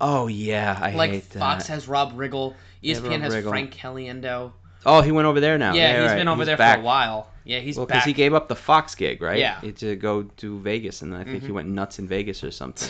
[0.00, 1.38] Oh yeah, I like hate that.
[1.38, 3.48] Fox has Rob Riggle, ESPN Rob has Riggle.
[3.48, 4.52] Frank Caliendo.
[4.84, 5.74] Oh, he went over there now.
[5.74, 6.76] yeah, he's he's been over there back.
[6.78, 7.28] for a while.
[7.44, 9.38] Yeah, he's Well, because he gave up the Fox gig, right?
[9.38, 9.60] Yeah.
[9.60, 11.54] To go to Vegas, and I think he Mhm.
[11.54, 12.88] went nuts in Vegas or something.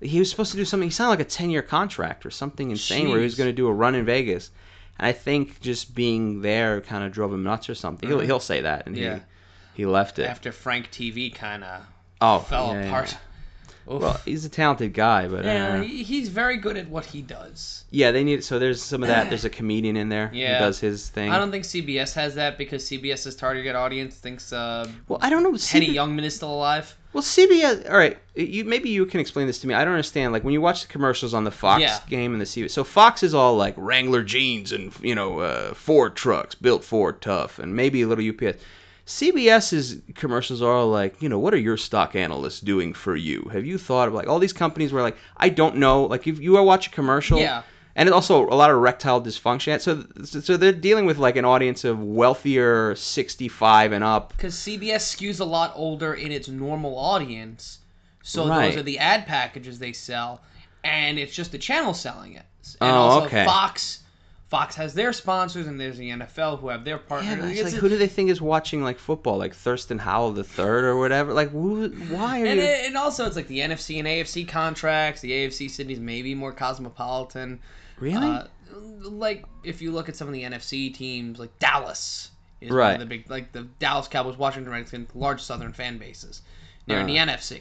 [0.00, 0.88] He was supposed to do something.
[0.88, 3.66] He signed like a ten-year contract or something insane, where he was going to do
[3.66, 4.50] a run in Vegas.
[4.98, 8.08] And I think just being there kind of drove him nuts or something.
[8.08, 8.24] He'll, Mhm.
[8.26, 9.16] he'll say that, and Yeah.
[9.74, 10.24] he he left it.
[10.24, 11.82] after Frank TV kind of
[12.20, 13.12] oh, fell yeah, apart.
[13.12, 13.18] yeah.
[13.92, 14.00] Oof.
[14.02, 17.84] Well, he's a talented guy, but yeah, uh, he's very good at what he does.
[17.90, 18.44] yeah, they need.
[18.44, 19.28] So there's some of that.
[19.28, 20.58] There's a comedian in there Yeah.
[20.58, 21.30] who does his thing.
[21.30, 25.42] I don't think CBS has that because CBS's target audience thinks uh, well, I don't
[25.42, 25.50] know.
[25.50, 26.94] Henny CB Youngman is still alive.
[27.12, 27.90] Well, CBS.
[27.90, 29.74] All right, you maybe you can explain this to me.
[29.74, 30.32] I don't understand.
[30.32, 31.98] Like when you watch the commercials on the Fox Yeah.
[32.08, 32.70] game and the CBS.
[32.70, 37.20] So Fox is all like Wrangler jeans and you know uh, Ford trucks built Ford
[37.20, 38.58] tough and maybe a little UPS.
[39.10, 43.48] CBS's commercials are all like, you know, what are your stock analysts doing for you?
[43.52, 46.04] Have you thought of like all these companies where like I don't know.
[46.04, 47.62] Like if you watch a commercial, Yeah.
[47.96, 49.80] and it also a lot of erectile dysfunction.
[49.80, 50.04] So
[50.40, 54.32] so they're dealing with like an audience of wealthier, sixty five and up.
[54.36, 57.80] Because CBS skews a lot older in its normal audience,
[58.22, 58.66] so Right.
[58.70, 60.40] those are the ad packages they sell,
[60.84, 62.44] and it's just the channel selling it.
[62.80, 63.44] And Oh, also okay.
[63.44, 63.98] Fox,
[64.50, 67.38] Fox has their sponsors, and there's the NFL who have their partners.
[67.40, 70.42] but it's like who do they think is watching like football, like Thurston Howell the
[70.44, 71.32] third or whatever?
[71.32, 72.66] Like, who, why are and, you?
[72.66, 75.20] it, and also it's like the NFC and AFC contracts.
[75.20, 77.60] The AFC cities maybe more cosmopolitan.
[78.00, 78.26] Really?
[78.26, 78.44] Uh,
[79.02, 82.92] like if you look at some of the NFC teams, like Dallas is one Right.
[82.94, 86.42] of the big, like the Dallas Cowboys, Washington Redskins, large Southern fan bases.
[86.86, 87.26] They're in the Uh.
[87.26, 87.60] NFC,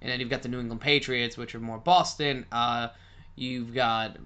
[0.00, 2.46] and then you've got the New England Patriots, which are more Boston.
[2.52, 2.88] Uh,
[3.38, 4.16] you've got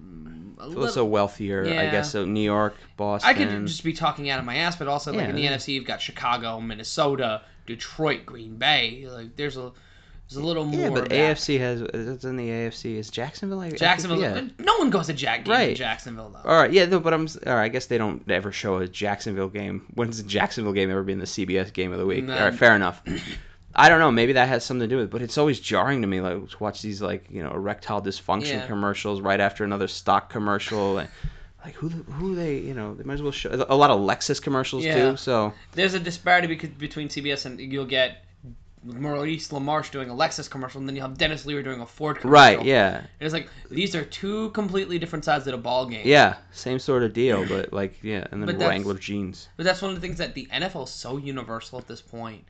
[0.59, 2.11] a also little- wealthier, I guess.
[2.11, 3.29] So New York, Boston.
[3.29, 5.69] I could just be talking out of my ass, but also like in the NFC,
[5.69, 9.05] you've got Chicago, Minnesota, Detroit, Green Bay.
[9.09, 9.71] Like there's a
[10.29, 10.79] there's a little more.
[10.79, 11.09] yeah, but.
[11.09, 12.95] AFC has it's in the AFC.
[12.95, 13.57] Is Jacksonville?
[13.57, 14.21] Like, Jacksonville.
[14.21, 14.35] yeah.
[14.35, 15.75] Uh, no one goes to Jack game in Right.
[15.75, 16.49] Jacksonville though.
[16.49, 17.27] All right, yeah, no, but I'm.
[17.45, 19.85] All right, I guess they don't ever show a Jacksonville game.
[19.95, 22.23] When's the Jacksonville game ever been the CBS game of the week?
[22.23, 22.35] No.
[22.37, 23.01] All right, fair enough.
[23.75, 24.11] I don't know.
[24.11, 26.49] Maybe that has something to do with it, but it's always jarring to me, like
[26.49, 28.67] to watch these like you know erectile dysfunction Yeah.
[28.67, 30.99] commercials right after another stock commercial.
[30.99, 31.09] And,
[31.65, 34.41] like who who they you know they might as well show a lot of Lexus
[34.41, 35.11] commercials Yeah.
[35.11, 35.17] too.
[35.17, 38.25] So There's a disparity bec- between CBS and you'll get
[38.83, 42.17] Maurice LaMarche doing a Lexus commercial, and then you have Denis Leary doing a Ford
[42.19, 42.33] commercial.
[42.57, 42.97] Right, yeah.
[42.97, 46.01] And it's like these are two completely different sides of the ball game.
[46.05, 49.47] Yeah, same sort of deal, but like yeah, and then Wrangler jeans.
[49.55, 52.43] But that's one of the things that the NFL is so universal at this point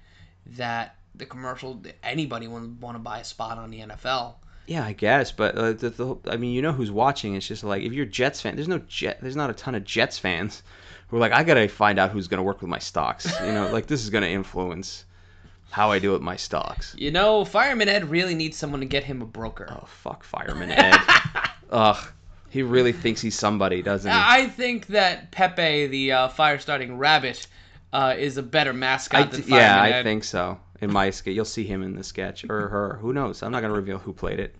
[0.57, 4.35] that the commercial anybody would want to buy a spot on the NFL.
[4.65, 7.35] Yeah, I guess, but uh, the, the, I mean, you know who's watching?
[7.35, 9.83] It's just like if you're Jets fan, there's no Jet, there's not a ton of
[9.83, 10.63] Jets fans
[11.07, 13.31] who are like, I gotta find out who's gonna work with my stocks.
[13.41, 15.05] You know, like this is gonna influence
[15.69, 16.95] how I do with my stocks.
[16.97, 19.67] You know, Fireman Ed really needs someone to get him a broker.
[19.69, 20.95] Oh fuck, Fireman Ed.
[21.71, 22.11] Ugh,
[22.49, 24.17] he really thinks he's somebody, doesn't he?
[24.17, 27.47] I think that Pepe, the uh, fire-starting rabbit,
[27.91, 30.59] uh, is a better mascot I than d- Fireman yeah, I think so.
[30.83, 32.97] In my sketch, you'll see him in the sketch or her.
[33.01, 33.41] Who knows?
[33.41, 34.53] I'm not gonna reveal who played it.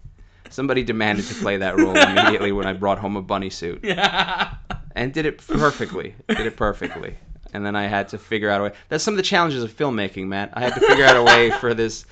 [0.50, 4.54] Somebody demanded to play that role immediately when I brought home a bunny suit, Yeah.
[4.96, 6.16] and did it perfectly.
[6.30, 7.18] Did it perfectly.
[7.54, 8.72] And then I had to figure out a way.
[8.90, 10.52] That's some of the challenges of filmmaking, Matt.
[10.54, 12.06] I had to figure out a way for this.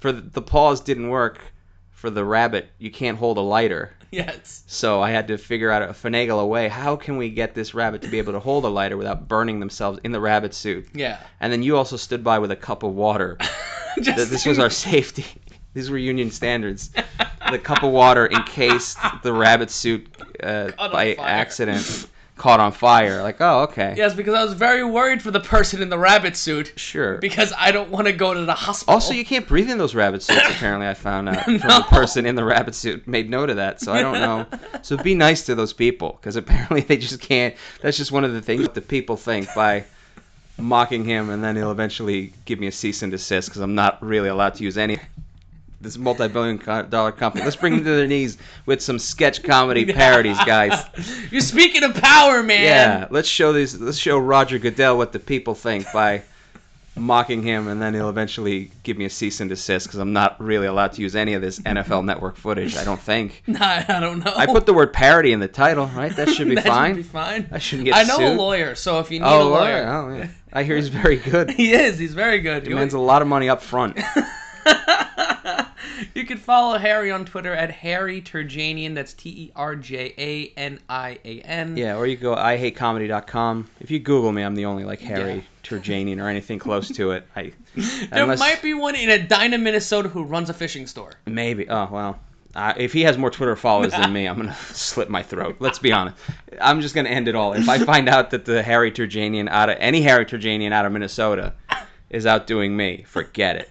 [0.00, 1.40] For the, the pause didn't work.
[2.06, 3.92] For the rabbit, you can't hold a lighter.
[4.12, 4.62] yes.
[4.68, 6.68] So I had to figure out a finagle a way.
[6.68, 9.58] How can we get this rabbit to be able to hold a lighter without burning
[9.58, 10.86] themselves in the rabbit suit?
[10.94, 11.18] Yeah.
[11.40, 13.38] And then you also stood by with a cup of water.
[13.96, 15.24] This was our safety.
[15.74, 16.90] These were union standards.
[17.50, 18.94] The cup of water in case
[19.24, 20.06] the rabbit suit,
[20.44, 21.26] uh, by fire.
[21.26, 22.06] accident,
[22.36, 23.22] caught on fire.
[23.22, 23.94] Like, oh, okay.
[23.96, 26.72] Yes, because I was very worried for the person in the rabbit suit.
[26.76, 27.18] Sure.
[27.18, 28.94] Because I don't want to go to the hospital.
[28.94, 30.40] Also, you can't breathe in those rabbit suits.
[30.50, 31.78] Apparently, I found out from No.
[31.78, 33.80] the person in the rabbit suit made note of that.
[33.80, 34.46] So I don't know.
[34.82, 37.54] So be nice to those people because apparently they just can't.
[37.80, 39.84] That's just one of the things that the people think by
[40.58, 44.02] mocking him, and then he'll eventually give me a cease and desist because I'm not
[44.02, 44.98] really allowed to use any.
[45.86, 46.58] This multi-billion
[46.90, 47.44] dollar company.
[47.44, 50.84] Let's bring them to their knees with some sketch comedy parodies, guys.
[51.30, 52.64] You're speaking of power, man.
[52.64, 53.78] Yeah, let's show these.
[53.80, 56.22] Let's show Roger Goodell what the people think by
[56.96, 60.40] mocking him, and then he'll eventually give me a cease and desist because I'm not
[60.40, 62.76] really allowed to use any of this NFL Network footage.
[62.76, 63.44] I don't think.
[63.46, 64.32] Nah, I don't know.
[64.34, 66.14] I put the word parody in the title, right?
[66.16, 66.94] That should be That fine.
[66.96, 67.48] Should be fine.
[67.52, 70.16] I shouldn't get I know a lawyer, so if you need Oh, a lawyer, oh,
[70.16, 70.28] yeah.
[70.52, 71.50] I hear he's very good.
[71.50, 71.96] he is.
[71.96, 72.64] He's very good.
[72.64, 73.96] He demands a lot of money up front.
[76.16, 78.94] You can follow Harry on Twitter at Harry Terjanian.
[78.94, 81.76] That's T E R J A N I A N.
[81.76, 83.68] Yeah, or you go ihatecomedy.com.
[83.80, 85.40] If you Google me, I'm the only like Harry Yeah.
[85.62, 87.26] Terjanian or anything close to it.
[87.36, 91.12] I There unless- might be one in Edina, Minnesota, who runs a fishing store.
[91.26, 91.68] Maybe.
[91.68, 92.18] Oh well.
[92.54, 95.56] Uh, if he has more Twitter followers than me, I'm gonna slit my throat.
[95.58, 96.16] Let's be honest.
[96.58, 97.52] I'm just gonna end it all.
[97.52, 100.92] If I find out that the Harry Terjanian out of any Harry Terjanian out of
[100.92, 101.52] Minnesota
[102.08, 103.70] is outdoing me, forget it.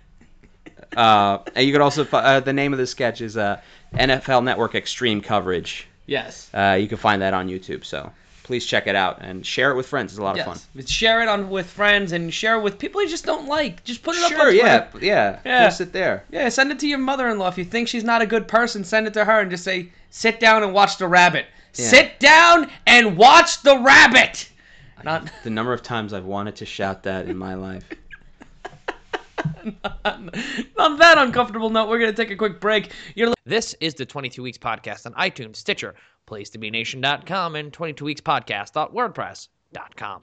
[0.96, 3.60] Uh, and you could also uh, the name of the sketch is uh,
[3.94, 5.88] NFL Network Extreme Coverage.
[6.06, 6.50] Yes.
[6.54, 7.86] Uh, you can find that on YouTube.
[7.86, 8.12] So
[8.44, 10.14] please check it out and share it with friends.
[10.14, 10.48] It's a lot yes.
[10.48, 10.86] of fun.
[10.86, 13.84] Share it on with friends and share it with people you just don't like.
[13.84, 14.52] Just put it up on Sure.
[14.52, 14.88] Yeah.
[15.02, 15.40] Yeah.
[15.44, 15.66] Yeah.
[15.66, 16.24] Post it there.
[16.32, 17.48] Yeah, send it to your mother-in-law.
[17.48, 19.92] If you think she's not a good person, send it to her and just say,
[20.12, 21.86] "Sit down and watch the rabbit." Yeah.
[21.88, 24.50] Sit down and watch the rabbit.
[25.04, 27.88] Not The number of times I've wanted to shout that in my life.
[30.78, 32.92] on that uncomfortable note, we're gonna take a quick break.
[33.16, 35.94] You're this is the 22 Weeks Podcast on iTunes, Stitcher,
[36.28, 40.22] PlaceToBeNation.com, and 22weekspodcast.wordpress.com.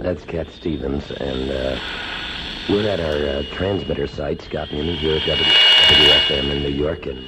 [0.00, 1.78] That's Cat Stevens, and uh,
[2.68, 7.06] we're at our uh, transmitter site, Scott Newman, here at w- WFM in New York,
[7.06, 7.24] and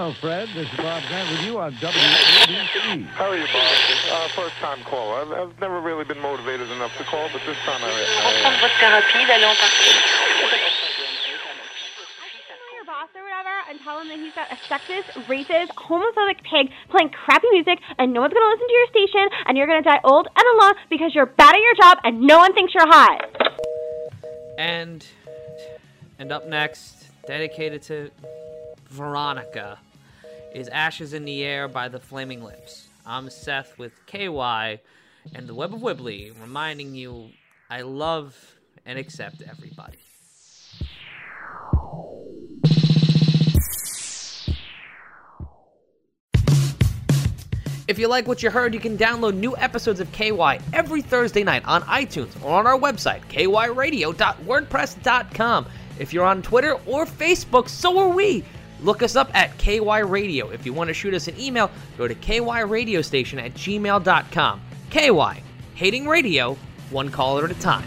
[0.00, 0.48] Hello, Fred.
[0.56, 3.04] This is Bob Grant with you on WABC.
[3.20, 3.68] How are you, Bob?
[4.08, 5.20] Uh, first time caller.
[5.20, 7.92] I've, I've never really been motivated enough to call, but this time I.
[7.92, 9.56] I votre thérapie, d'aller en
[12.72, 16.72] your boss or whatever and tell him that he's got a sexist, racist, homophobic pig
[16.88, 20.00] playing crappy music and no one's gonna listen to your station and you're gonna die
[20.04, 23.20] old and alone because you're bad at your job and no one thinks you're hot.
[24.56, 25.06] And
[26.18, 28.10] and up next, dedicated to
[28.88, 29.78] Veronica,
[30.54, 32.88] is Ashes in the Air by the Flaming Lips.
[33.06, 34.80] I'm Seth with KY
[35.34, 37.30] and the Web of Wibbly, reminding you
[37.68, 39.98] I love and accept everybody.
[47.86, 51.42] If you like what you heard, you can download new episodes of KY every Thursday
[51.42, 55.66] night on iTunes or on our website, kyradio.wordpress.com.
[55.98, 58.44] If you're on Twitter or Facebook, so are we.
[58.82, 60.50] Look us up at KY Radio.
[60.50, 64.60] If you want to shoot us an email, go to kyradiostation at gmail.com.
[64.90, 65.42] KY,
[65.74, 66.56] hating radio,
[66.90, 67.84] one caller at a time.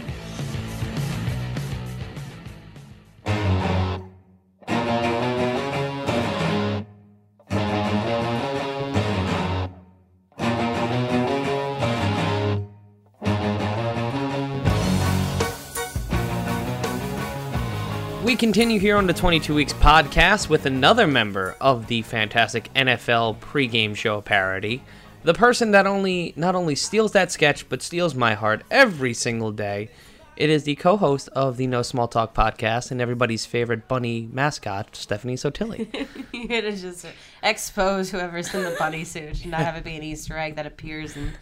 [18.34, 23.38] We continue here on the 22 Weeks podcast with another member of the fantastic NFL
[23.38, 24.82] pregame show parody.
[25.22, 29.52] The person that only not only steals that sketch but steals my heart every single
[29.52, 29.88] day.
[30.36, 34.96] It is the co-host of the No Small Talk podcast and everybody's favorite bunny mascot,
[34.96, 35.86] Stephanie Sottile.
[36.32, 37.06] You're gonna just
[37.40, 40.66] expose whoever's in the bunny suit and not have it be an Easter egg that
[40.66, 41.34] appears in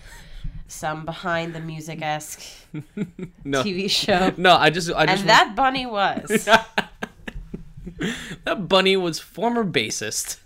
[0.72, 2.40] some behind the music esque
[3.44, 3.62] No.
[3.62, 4.32] TV show.
[4.38, 6.48] No, I just I just and that bunny was.
[8.44, 10.38] that bunny was former bassist.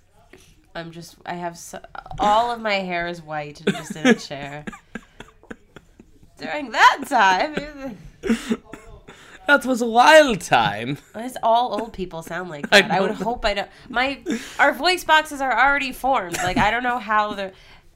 [0.75, 1.17] I'm just.
[1.25, 1.81] I have so,
[2.19, 4.65] all of my hair is white and just in a chair.
[6.39, 7.97] During that time,
[9.47, 10.99] That was a wild time.
[11.15, 12.91] it's all old people sound like I that.
[12.91, 13.25] I, would know.
[13.25, 13.69] hope I don't.
[13.89, 14.19] My
[14.59, 16.37] our voice boxes are already formed.
[16.39, 17.53] Like I don't know how they're.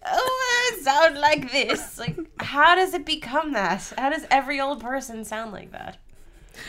[0.07, 1.98] Oh, I sound like this.
[1.98, 3.92] Like, how does it become that?
[3.98, 5.98] How does every old person sound like that?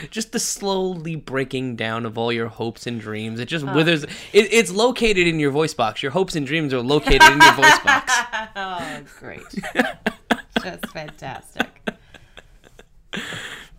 [0.09, 3.39] Just the slowly breaking down of all your hopes and dreams.
[3.39, 3.73] It just Oh.
[3.75, 4.03] withers.
[4.03, 4.09] It,
[4.53, 6.01] it's located in your voice box.
[6.03, 8.13] Your hopes and dreams are located in your voice box.
[8.55, 9.43] oh, great.
[10.63, 11.67] Just fantastic.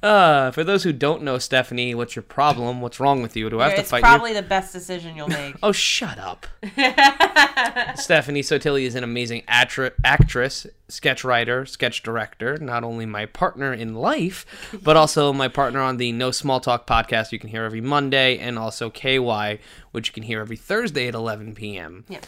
[0.03, 2.81] Uh, for those who don't know Stephanie, what's your problem?
[2.81, 3.49] What's wrong with you?
[3.49, 4.37] Do I have to it's fight probably you?
[4.37, 5.55] the best decision you'll make.
[5.63, 6.47] Oh, shut up.
[7.97, 13.95] Stephanie Sottile is an amazing actress, sketch writer, sketch director, not only my partner in
[13.95, 14.45] life,
[14.83, 18.39] but also my partner on the No Small Talk podcast you can hear every Monday,
[18.39, 19.61] and also KY,
[19.93, 22.05] which you can hear every Thursday at 11 p.m.
[22.09, 22.21] Yeah.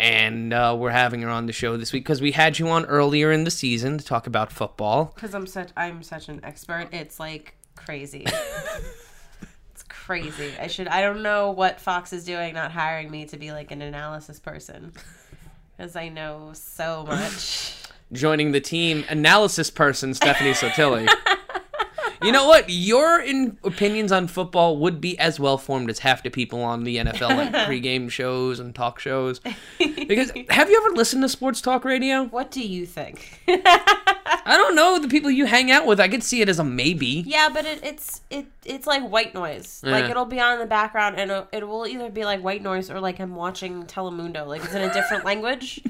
[0.00, 2.86] And uh, we're having her on the show this week because we had you on
[2.86, 5.12] earlier in the season to talk about football.
[5.14, 6.88] Because I'm such I'm such an expert.
[6.90, 8.24] It's like crazy.
[9.72, 10.54] it's crazy.
[10.58, 13.70] I should I don't know what Fox is doing not hiring me to be like
[13.72, 14.92] an analysis person.
[15.76, 17.76] Because I know so much.
[18.12, 21.08] joining the team analysis person Stephanie Sottile.
[22.22, 22.68] you know what?
[22.68, 26.84] Your in- opinions on football would be as well formed as half the people on
[26.84, 29.40] the NFL like pregame shows and talk shows.
[29.78, 32.24] Because have you ever listened to sports talk radio?
[32.24, 33.40] What do you think?
[33.48, 36.00] I don't know the people you hang out with.
[36.00, 37.24] I could see it as a maybe.
[37.26, 39.80] Yeah, but it, it's it it's like white noise.
[39.84, 42.62] Like it'll be on in the background, and it, it will either be like white
[42.62, 44.46] noise or like I'm watching Telemundo.
[44.46, 45.82] Like it's in a different language.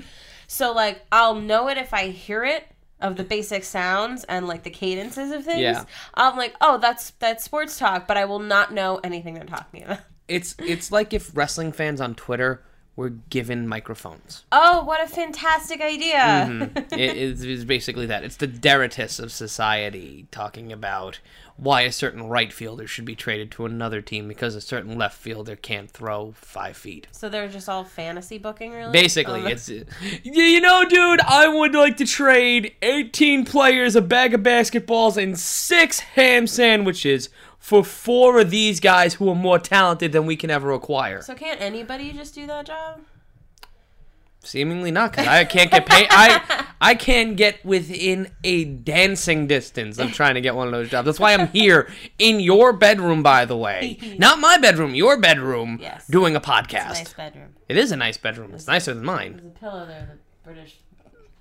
[0.47, 2.67] So like I'll know it if I hear it
[3.01, 5.61] of the basic sounds and like the cadences of things.
[5.61, 5.85] Yeah.
[6.15, 9.85] I'm like, oh, that's that's sports talk, but I will not know anything they're talking
[9.85, 10.01] about.
[10.29, 12.63] It's it's like if wrestling fans on Twitter
[12.95, 14.45] were given microphones.
[14.53, 16.19] Oh, what a fantastic idea!
[16.49, 16.93] Mhm.
[16.93, 18.23] it is is basically that.
[18.23, 21.19] It's the Deritus of society talking about
[21.61, 25.19] why a certain right fielder should be traded to another team because a certain left
[25.19, 27.07] fielder can't throw five feet.
[27.13, 28.93] So they're just all fantasy booking, really.
[28.93, 34.33] Basically, Oh, it's you know, dude, I would like to trade 18 players, a bag
[34.33, 40.13] of basketballs, and six ham sandwiches for four of these guys who are more talented
[40.13, 41.21] than we can ever acquire.
[41.21, 43.01] So can't anybody just do that job?
[44.43, 46.07] Seemingly not, because I can't get paid.
[46.11, 50.89] I I can't get within a dancing distance of trying to get one of those
[50.89, 51.05] jobs.
[51.07, 55.79] That's why I'm here in your bedroom, by the way, not my bedroom, your bedroom,
[55.81, 56.07] Yes.
[56.07, 56.91] doing a It's podcast.
[56.91, 57.49] a nice bedroom.
[57.69, 58.55] It is a nice bedroom.
[58.55, 59.33] It's nicer than mine.
[59.43, 60.09] There's a pillow there,
[60.45, 60.77] the British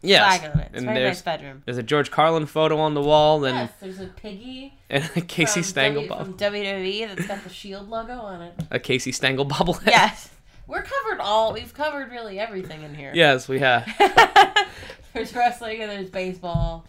[0.02, 0.38] Yes.
[0.40, 0.70] flag on it.
[0.74, 1.62] It's a very there's, nice bedroom.
[1.66, 4.74] There's a George Carlin photo on the wall, then Yes, there's a piggy.
[4.90, 8.42] and a Casey from Stengel W- from bubble, WWE that's got the Shield logo on
[8.42, 8.54] it.
[8.72, 9.88] a Casey Stengel bobblehead.
[9.88, 10.30] Yes,
[10.70, 11.52] we're covered all.
[11.54, 13.12] We've covered really everything in here.
[13.14, 13.88] Yes, we have.
[15.14, 16.86] There's wrestling and there's baseball.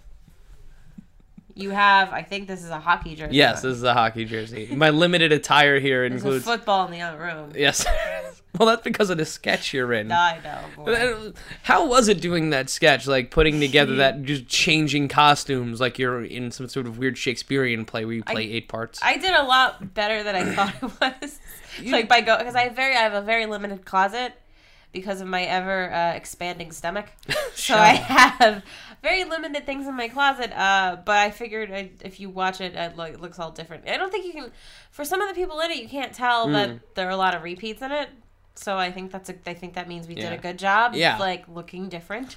[1.54, 3.34] You have, I think this is a hockey jersey.
[3.36, 4.68] Yes, this is a hockey jersey.
[4.74, 6.44] My limited attire here There's includes.
[6.44, 7.52] football in the other room.
[7.56, 7.84] Yes.
[8.61, 10.12] Well, that's because of the sketch you're in.
[10.12, 10.84] I know.
[10.84, 11.32] boy.
[11.62, 13.06] How was it doing that sketch?
[13.06, 17.86] Like putting together that, just changing costumes, like you're in some sort of weird Shakespearean
[17.86, 19.00] play where you I- play eight parts.
[19.02, 21.38] I did a lot better than I thought it was.
[21.90, 24.34] like by go because I have very I have a very limited closet
[24.92, 27.06] because of my ever uh, expanding stomach.
[27.54, 28.62] so I have
[29.02, 30.52] very limited things in my closet.
[30.52, 33.88] Uh, but I figured I, if you watch it, it looks all different.
[33.88, 34.52] I don't think you can.
[34.90, 36.52] For some of the people in it, you can't tell Mm.
[36.54, 38.11] that there are a lot of repeats in it.
[38.61, 39.34] So I think that's a.
[39.46, 40.30] I think that means we Yeah.
[40.30, 40.94] did a good job.
[40.94, 41.16] Yeah.
[41.18, 42.36] Like looking different.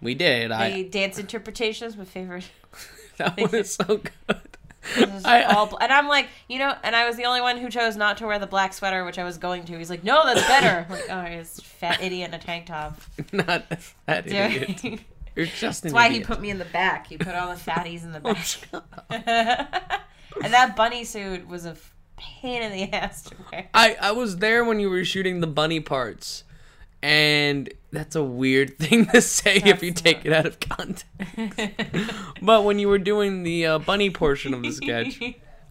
[0.00, 0.50] we did.
[0.50, 2.48] The I dance interpretation is my favorite.
[3.18, 4.40] that was so good.
[5.24, 7.96] I- all and I'm like, you know, and I was the only one who chose
[7.96, 9.76] not to wear the black sweater, which I was going to.
[9.76, 10.86] He's like, no, that's better.
[10.88, 12.98] I'm like, oh, he's fat idiot in a tank top.
[13.32, 13.64] not
[14.06, 14.34] that Dude.
[14.34, 15.00] idiot.
[15.36, 17.06] You're just That's why he put me in the back.
[17.08, 18.20] He put all the fatties in the
[18.72, 20.00] Oh, back.
[20.42, 21.76] and that bunny suit was a
[22.18, 23.68] pain in the ass to wear.
[23.72, 26.44] I, I was there when you were shooting the bunny parts,
[27.02, 31.06] and that's a weird thing to say if you take it out of context.
[32.42, 35.20] but when you were doing the uh, bunny portion of the sketch,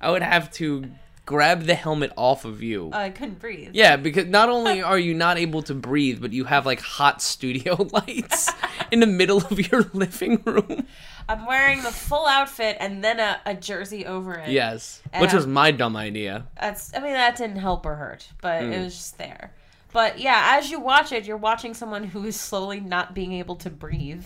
[0.02, 0.90] I would have to
[1.26, 2.90] grab the helmet off of you.
[2.94, 3.72] Oh, I couldn't breathe.
[3.74, 7.22] Yeah, because not only are you not able to breathe, but you have like hot
[7.22, 8.50] studio lights
[8.92, 10.88] in the middle of your living room.
[11.30, 14.50] I'm wearing the full outfit and then a, a jersey over it.
[14.50, 16.46] Yes, And which was my dumb idea.
[16.60, 16.94] That's.
[16.96, 18.84] I mean, that didn't help or hurt, but it Mm.
[18.86, 19.52] was just there.
[19.94, 23.56] But yeah, as you watch it, you're watching someone who is slowly not being able
[23.58, 24.26] to breathe.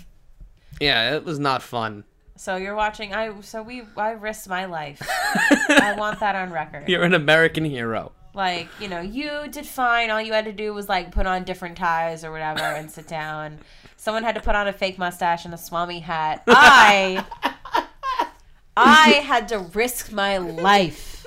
[0.79, 2.03] Yeah, it was not fun.
[2.35, 3.13] So you're watching.
[3.13, 3.83] I so we.
[3.95, 5.01] I risked my life.
[5.69, 6.89] I want that on record.
[6.89, 8.11] You're an American hero.
[8.33, 10.09] Like, you know, you did fine.
[10.09, 13.05] All you had to do was like put on different ties or whatever and sit
[13.07, 13.59] down.
[14.01, 16.41] Someone had to put on a fake mustache and a swami hat.
[16.47, 17.23] I
[18.75, 21.23] I had to risk my life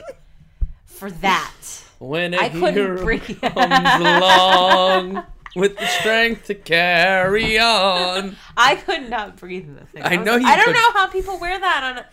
[0.84, 1.54] for that.
[2.00, 3.22] When a I couldn't hero breathe.
[3.40, 5.22] comes along
[5.54, 8.34] with the strength to carry on.
[8.56, 10.02] I could not breathe in the thing.
[10.02, 12.04] I was- know you I don't could- know how people wear that on.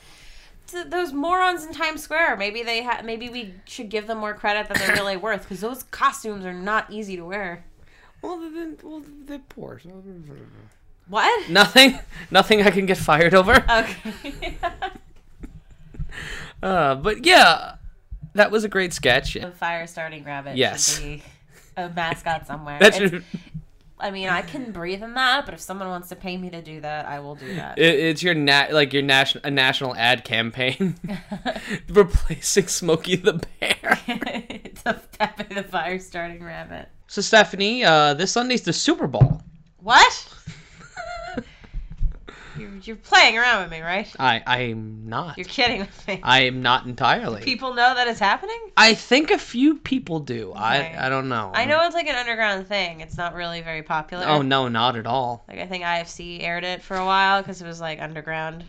[0.68, 2.38] To those morons in Times Square.
[2.38, 5.60] Maybe they ha- Maybe we should give them more credit than they're really worth because
[5.60, 7.66] those costumes are not easy to wear.
[8.22, 9.80] Well, then, well, they're poor.
[11.08, 11.50] What?
[11.50, 12.00] Nothing.
[12.30, 13.56] Nothing I can get fired over.
[13.70, 14.58] Okay.
[16.62, 17.76] Uh, but yeah,
[18.34, 19.34] that was a great sketch.
[19.34, 20.96] The fire starting rabbit Yes.
[21.00, 21.24] should be
[21.76, 22.78] a mascot somewhere.
[22.80, 23.24] That It's- should-
[24.00, 26.62] I mean, I can breathe in that, but if someone wants to pay me to
[26.64, 27.78] do that, I will do that.
[27.78, 30.96] It, it's your nat like your national a national ad campaign
[31.90, 34.00] replacing Smokey the Bear.
[34.08, 36.90] it's a Pepe the fire starting rabbit.
[37.12, 39.42] So Stephanie, uh, this Sunday's the Super Bowl.
[39.80, 40.28] What?
[42.58, 44.10] you're, you're playing around with me, right?
[44.18, 45.38] I I'm not.
[45.38, 46.22] You're kidding with me.
[46.24, 47.42] I am not entirely.
[47.42, 48.58] People know that it's happening?
[48.78, 50.52] I think a few people do.
[50.52, 50.60] Okay.
[50.60, 51.52] I I don't know.
[51.54, 53.02] I know it's like an underground thing.
[53.02, 54.26] It's not really very popular.
[54.26, 55.44] Oh no, not at all.
[55.50, 58.64] Like I think IFC aired it for a while because it was like underground.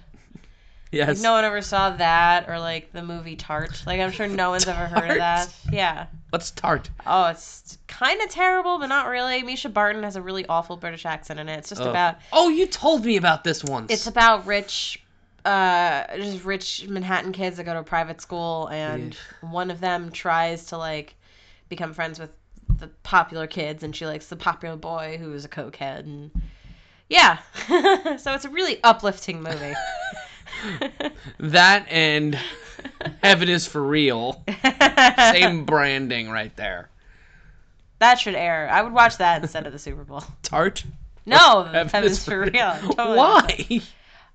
[0.93, 1.09] Yes.
[1.09, 3.83] Like, no one ever saw that or like the movie Tart.
[3.87, 5.53] Like I'm sure no one's ever heard of that.
[5.73, 6.07] Yeah.
[6.29, 6.91] What's tart?
[7.07, 9.43] Oh, it's kind of terrible, but not really.
[9.43, 11.59] Mischa Barton has a really awful British accent in it.
[11.59, 13.91] It's just about Oh, you told me about this once.
[13.91, 15.03] it's about rich,
[15.47, 20.11] uh, just rich Manhattan kids that go to a private school, and one of them
[20.13, 21.15] tries to like
[21.71, 22.31] become friends with
[22.79, 26.31] the popular kids, and she likes the popular boy who is a cokehead, and
[27.09, 27.39] yeah,
[28.19, 29.73] so it's a really uplifting movie.
[31.39, 32.39] that and
[33.23, 34.43] Heaven is for real.
[35.33, 36.89] Same branding right there.
[37.99, 38.69] That should air.
[38.71, 40.25] I would watch that instead of the Super Bowl.
[40.43, 40.85] Tart?
[41.25, 42.51] No, Heaven Heaven's is for for real.
[42.51, 42.75] real.
[42.95, 43.17] Totally.
[43.17, 43.83] Why?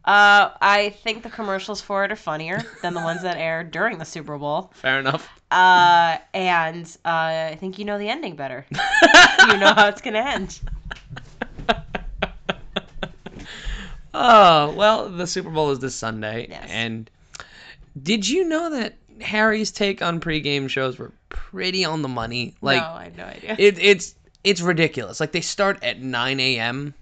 [0.05, 3.97] Uh, I think the commercials for it are funnier than the ones that air during
[3.97, 4.71] the Super Bowl.
[4.73, 5.29] Fair enough.
[5.51, 8.65] Uh, and uh, I think you know the ending better.
[8.71, 10.61] you know how it's gonna end.
[14.19, 16.47] Oh, well, the Super Bowl is this Sunday.
[16.49, 16.67] Yes.
[16.71, 17.09] And
[18.01, 22.55] did you know that Harry's take on pregame shows were pretty on the money?
[22.61, 23.55] Like no, I have no idea.
[23.59, 25.19] it, it's it's ridiculous.
[25.19, 26.93] Like they start at 9 a.m.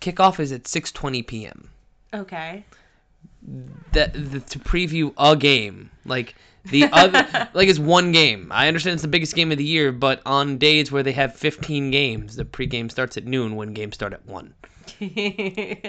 [0.00, 1.70] Kickoff is at 6:20 p.m.
[2.12, 2.64] okay.
[3.92, 5.90] That the, to preview a game.
[6.04, 6.34] Like
[6.64, 8.50] the other like it's one game.
[8.50, 11.36] I understand it's the biggest game of the year, but on days where they have
[11.36, 14.54] 15 games, the pregame starts at noon when games start at 1.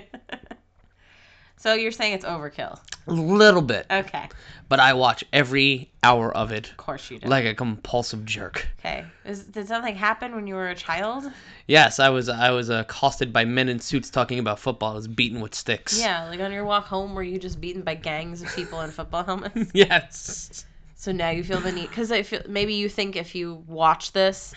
[1.59, 2.79] so you're saying it's overkill?
[3.07, 3.85] A little bit.
[3.91, 4.29] Okay.
[4.69, 6.69] But I watch every hour of it.
[6.71, 7.27] Of course you do.
[7.27, 8.65] Like a compulsive jerk.
[8.79, 9.03] Okay.
[9.25, 11.29] Is, did something happen when you were a child?
[11.67, 14.93] Yes, I was I was accosted by men in suits talking about football.
[14.93, 15.99] I was beaten with sticks.
[15.99, 18.91] Yeah, like on your walk home, were you just beaten by gangs of people in
[18.91, 19.69] football helmets?
[19.73, 20.65] yes.
[20.95, 24.13] So now you feel the need because I feel maybe you think if you watch
[24.13, 24.55] this,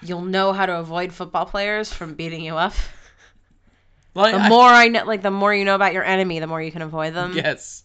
[0.00, 2.74] you'll know how to avoid football players from beating you up.
[4.20, 6.46] Well, the I- more I know, like the more you know about your enemy, the
[6.46, 7.32] more you can avoid them.
[7.34, 7.84] Yes.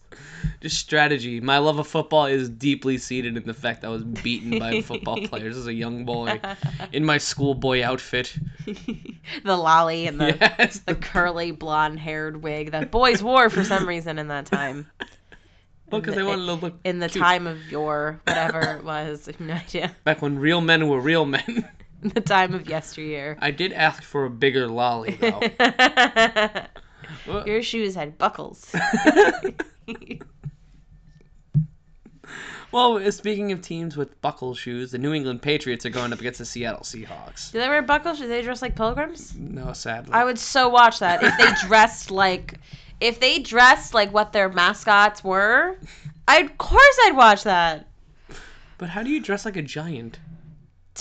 [0.60, 1.40] Just strategy.
[1.40, 4.80] My love of football is deeply seated in the fact that I was beaten by
[4.80, 6.40] football players as a young boy
[6.92, 8.36] in my schoolboy outfit.
[9.44, 10.78] the lolly and the Yes.
[10.86, 14.90] the curly blonde haired wig that boys wore for some reason in that time.
[15.88, 17.22] Well, 'cause In they the- wanted to look in the cute.
[17.22, 19.28] time of your whatever it was.
[19.38, 19.94] No idea.
[20.02, 21.64] Back when real men were real men.
[22.14, 23.38] The time of yesteryear.
[23.40, 25.40] I did ask for a bigger lolly though.
[27.46, 28.70] Your shoes had buckles.
[32.72, 36.20] well, uh, speaking of teams with buckle shoes, the New England Patriots are going up
[36.20, 37.50] against the Seattle Seahawks.
[37.52, 38.18] Do they wear buckles?
[38.18, 39.34] Do they dress like pilgrims?
[39.34, 40.12] No, sadly.
[40.12, 42.54] I would so watch that if they dressed like
[43.00, 45.76] if they dressed like what their mascots were.
[46.28, 47.88] I of course I'd watch that.
[48.78, 50.18] But how do you dress like a giant?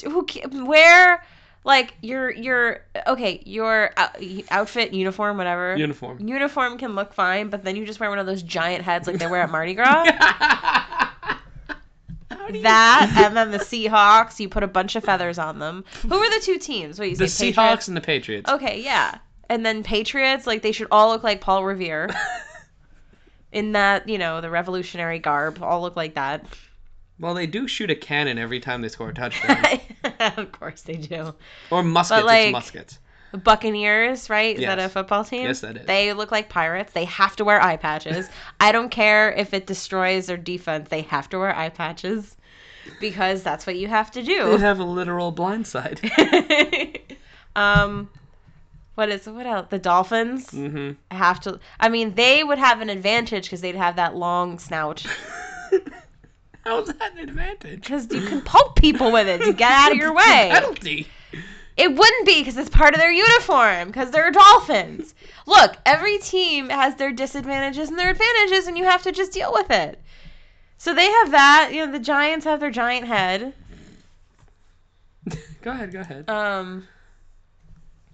[0.02, 0.26] Who
[0.66, 1.24] wear
[1.64, 3.91] like your your okay your
[4.52, 6.20] outfit uniform whatever Uniform.
[6.28, 9.18] uniform can look fine, but then you just wear one of those giant heads like
[9.18, 10.04] they wear at Mardi Gras.
[12.62, 14.39] that and then the Seahawks.
[14.39, 15.84] You put a bunch of feathers on them.
[16.04, 17.00] Who are the two teams?
[17.00, 17.52] What you The say?
[17.52, 17.88] Seahawks Patriots?
[17.88, 18.52] and the Patriots.
[18.52, 19.18] Okay, yeah.
[19.50, 22.10] And then Patriots, like they should all look like Paul Revere.
[23.52, 26.46] In that, you know, the revolutionary garb, all look like that.
[27.20, 29.80] Well, they do shoot a cannon every time they score a touchdown.
[30.20, 31.34] of course they do.
[31.72, 32.22] or muskets.
[32.22, 32.99] But, like, it's muskets.
[33.43, 34.55] Buccaneers, right?
[34.55, 35.43] Is that a football team?
[35.43, 35.86] Yes, that is.
[35.86, 36.93] They look like pirates.
[36.93, 38.30] They have to wear eye patches.
[38.59, 40.89] I don't care if it destroys their defense.
[40.89, 42.36] They have to wear eye patches
[42.99, 44.51] because that's what you have to do.
[44.51, 45.99] They have a literal blind side.
[47.55, 48.09] um,
[48.95, 49.68] what is what else?
[49.70, 50.91] The dolphins mm-hmm.
[51.13, 51.59] have to.
[51.80, 55.05] I mean, they would have an advantage because they'd have that long snout.
[56.66, 57.82] How's that an advantage?
[57.82, 60.49] Because you can poke people with it to get out of your way.
[60.51, 61.07] Penalty.
[61.78, 65.13] It wouldn't be because it's part of their uniform because they're dolphins.
[65.45, 69.53] Look, every team has their disadvantages and their advantages, and you have to just deal
[69.53, 70.01] with it.
[70.78, 71.70] So they have that.
[71.72, 73.53] You know, the Giants have their giant head.
[75.61, 75.91] Go ahead.
[75.91, 76.30] Go ahead.
[76.30, 76.88] Um,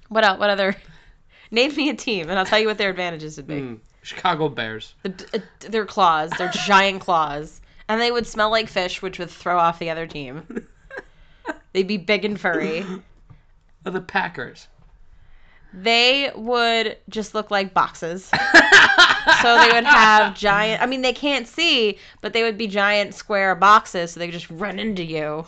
[0.10, 0.40] what else?
[0.40, 0.76] What other?
[1.52, 3.56] Name me a team, and I'll tell you what their advantages would be.
[3.56, 3.80] Mm.
[4.04, 4.96] Chicago Bears.
[5.04, 7.61] The, uh, their claws, their giant claws,
[7.92, 10.66] and they would smell like fish, which would throw off the other team.
[11.74, 12.86] They'd be big and furry.
[13.86, 14.70] Or the Packers.
[15.74, 18.24] They would just look like boxes.
[19.42, 20.82] so they would have giant.
[20.82, 24.40] I mean, they can't see, but they would be giant square boxes, so they could
[24.40, 25.46] just run into you.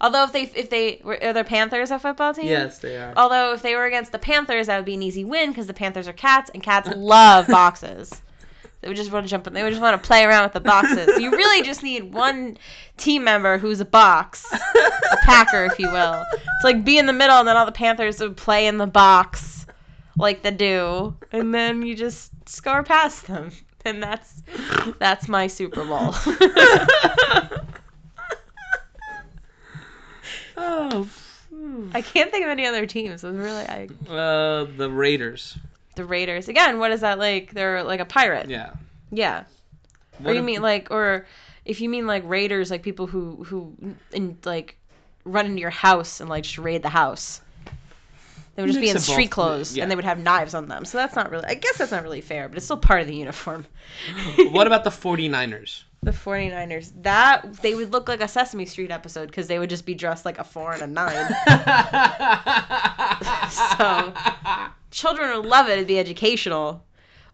[0.00, 2.46] Although if they if they were are the Panthers a football team?
[2.46, 3.12] Yes, they are.
[3.16, 5.74] Although if they were against the Panthers, that would be an easy win because the
[5.74, 8.22] Panthers are cats and cats love boxes.
[8.84, 9.54] They would just want to jump in.
[9.54, 11.18] They would just want to play around with the boxes.
[11.18, 12.58] You really just need one
[12.98, 17.14] team member who's a box, a packer, if you will, to like be in the
[17.14, 19.64] middle, and then all the Panthers would play in the box
[20.18, 23.52] like they do, and then you just score past them.
[23.86, 24.42] And that's
[24.98, 26.14] that's my Super Bowl.
[30.56, 31.08] Oh.
[31.92, 33.24] I can't think of any other teams.
[33.24, 35.58] It was really I, Uh, the Raiders.
[35.96, 36.48] The Raiders.
[36.48, 37.52] Again, what is that like?
[37.52, 38.48] They're like a pirate.
[38.48, 38.70] Yeah.
[39.10, 39.44] Yeah.
[40.18, 41.26] What or you if- mean like, or
[41.64, 43.74] if you mean like raiders, like people who who
[44.12, 44.76] in like
[45.24, 47.40] run into your house and like just raid the house.
[48.54, 49.82] They would just be in street both, clothes yeah.
[49.82, 50.84] and they would have knives on them.
[50.84, 51.44] So that's not really.
[51.46, 53.66] I guess that's not really fair, but it's still part of the uniform.
[54.52, 55.82] what about the 49ers?
[56.04, 56.92] The 49ers.
[57.02, 60.24] That they would look like a Sesame Street episode because they would just be dressed
[60.24, 61.34] like a four and a nine.
[63.78, 64.12] so
[64.90, 65.72] children would love it.
[65.72, 66.84] It'd be educational.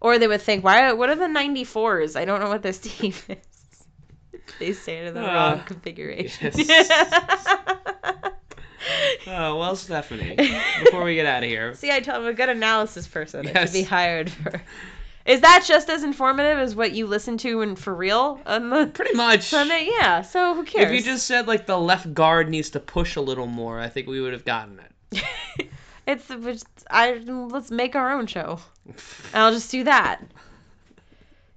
[0.00, 0.92] Or they would think, why?
[0.92, 2.16] What are the 94s?
[2.16, 3.36] I don't know what this team is.
[4.58, 6.52] They say in the Uh, wrong configuration.
[9.26, 9.26] Oh,
[9.58, 10.36] well, Stephanie,
[10.84, 13.44] before we get out of here, See, I tell I'm a good analysis person.
[13.44, 13.68] Yes.
[13.68, 14.62] should be hired for.
[15.26, 18.86] Is that just as informative as what you listen to and for real on the
[18.86, 19.88] pretty much Sunday?
[19.90, 20.22] Yeah.
[20.22, 20.86] So who cares?
[20.86, 23.88] if you just said like the left guard needs to push a little more, I
[23.88, 25.24] think we would have gotten it.
[26.10, 28.58] It's which I let's make our own show.
[28.86, 28.96] And
[29.34, 30.20] I'll just do that.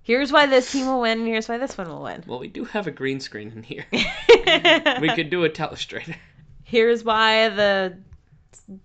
[0.04, 2.24] Here's why this team will win, and here's why this one will win.
[2.28, 3.86] Well, we do have a green screen in here.
[3.92, 6.16] we could do a telestrator.
[6.64, 7.98] Here's why the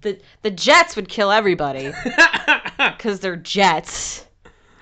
[0.01, 1.93] the the Jets would kill everybody
[2.79, 4.25] because they're jets.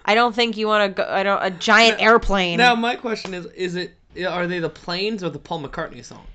[0.07, 1.09] I don't think you want to go.
[1.09, 2.59] I don't a giant airplane.
[2.59, 3.92] Now, my question is: Is it
[4.24, 6.26] are they the planes or the Paul McCartney song?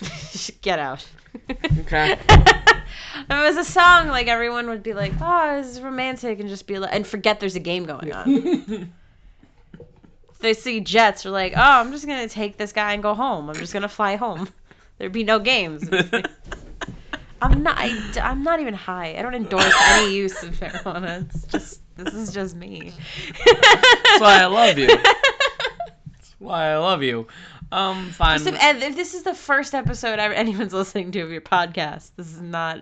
[0.62, 1.06] Get out.
[1.78, 2.18] Okay.
[3.28, 6.48] If it was a song, like everyone would be like, "Oh, this is romantic," and
[6.48, 8.92] just be like, and forget there's a game going on.
[10.40, 13.48] they see jets, they're like, "Oh, I'm just gonna take this guy and go home.
[13.48, 14.48] I'm just gonna fly home.
[14.98, 15.88] There'd be no games."
[17.42, 17.78] I'm not.
[17.78, 19.16] I, am not even high.
[19.16, 21.28] I don't endorse any use of marijuana.
[21.32, 22.92] It's just this is just me.
[23.44, 24.86] That's why I love you.
[24.96, 27.26] That's why I love you.
[27.72, 28.38] Um, fine.
[28.38, 32.10] Just if, if this is the first episode ever anyone's listening to of your podcast,
[32.16, 32.80] this is not.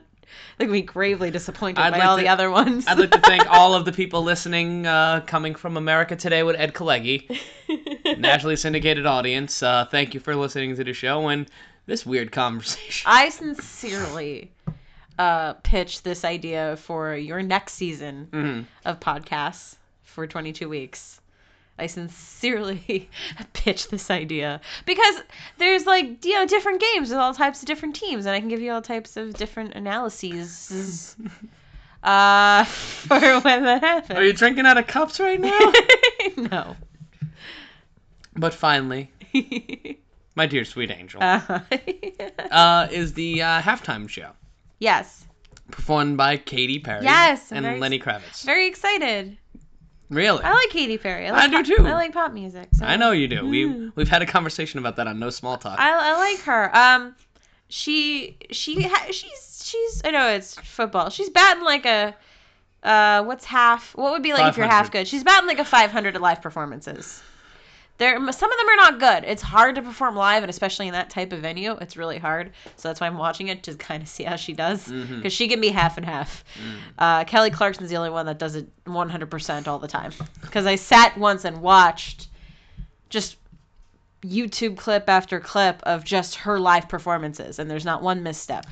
[0.57, 2.87] They're gonna be gravely disappointed by like all to- the other ones.
[2.87, 6.57] I'd like to thank all of the people listening, uh, coming from America Today with
[6.57, 7.39] Ed Kalegi,
[8.19, 9.63] nationally syndicated audience.
[9.63, 11.51] Uh, thank you for listening to the show and
[11.87, 13.11] this weird conversation.
[13.11, 14.51] I sincerely
[15.19, 18.65] uh, pitch this idea for your next season Mhm.
[18.85, 21.21] of podcasts for 22 weeks.
[21.81, 23.09] I sincerely
[23.53, 25.23] pitch this idea because
[25.59, 28.49] there's like you know different games with all types of different teams, and I can
[28.49, 31.15] give you all types of different analyses.
[32.03, 34.19] uh, for when that happens.
[34.19, 35.73] Are you drinking out of cups right now?
[36.37, 36.77] no.
[38.35, 39.11] But finally,
[40.35, 41.61] my dear sweet angel, Uh,
[42.51, 44.31] uh, is the uh, halftime show
[44.79, 45.25] yes.
[45.71, 47.51] performed by Katy Perry Yes.
[47.53, 48.43] I'm and very- Lenny Kravitz.
[48.45, 49.37] Very excited.
[50.11, 50.43] Really?
[50.43, 51.27] I like Katy Perry.
[51.29, 51.87] I, I like do pop- too.
[51.87, 52.69] I like pop music.
[52.73, 52.87] So.
[52.87, 53.47] I know you do.
[53.47, 53.93] We Mm.
[53.95, 55.79] we've had a conversation about that on No Small Talk.
[55.79, 56.75] I, I like her.
[56.75, 57.15] Um,
[57.69, 61.11] she she ha- she's she's I know it's football.
[61.11, 62.15] She's batting like a
[62.83, 63.95] uh what's half?
[63.97, 64.93] What would be like if you're half 500.
[64.93, 65.09] good?
[65.09, 67.23] She's batting like a 500 at live performances.
[67.99, 69.25] There, some of them are not good.
[69.29, 72.53] It's hard to perform live, and especially in that type of venue, it's really hard.
[72.77, 75.37] So that's why I'm watching it to kind of see how she does, because Mhm.
[75.37, 76.45] she can be half and half.
[76.97, 80.13] Uh, Kelly Clarkson's the only one that does it 100% all the time.
[80.41, 82.29] Because I sat once and watched
[83.11, 83.37] just
[84.23, 88.67] YouTube clip after clip of just her live performances, and there's not one misstep.